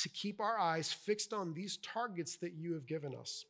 to 0.03 0.09
keep 0.09 0.39
our 0.39 0.59
eyes 0.59 0.91
fixed 0.91 1.33
on 1.33 1.53
these 1.53 1.77
targets 1.77 2.37
that 2.37 2.53
you 2.53 2.73
have 2.73 2.85
given 2.85 3.15
us. 3.15 3.45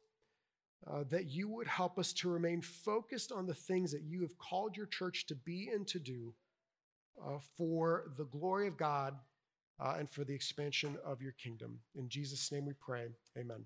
Uh, 0.86 1.04
that 1.10 1.26
you 1.26 1.50
would 1.50 1.68
help 1.68 1.98
us 1.98 2.14
to 2.14 2.30
remain 2.30 2.62
focused 2.62 3.32
on 3.32 3.48
the 3.48 3.54
things 3.54 3.92
that 3.92 4.04
you 4.04 4.22
have 4.22 4.38
called 4.38 4.78
your 4.78 4.86
church 4.86 5.26
to 5.26 5.36
be 5.36 5.70
and 5.74 5.88
to 5.88 6.00
do 6.00 6.34
uh, 7.26 7.40
for 7.58 8.12
the 8.18 8.26
glory 8.26 8.68
of 8.68 8.78
God 8.78 9.16
uh, 9.80 9.96
and 9.98 10.10
for 10.10 10.24
the 10.24 10.34
expansion 10.34 10.96
of 11.04 11.22
your 11.22 11.34
kingdom. 11.34 11.80
In 11.96 12.08
Jesus' 12.10 12.52
name 12.52 12.66
we 12.66 12.74
pray. 12.74 13.08
Amen. 13.38 13.66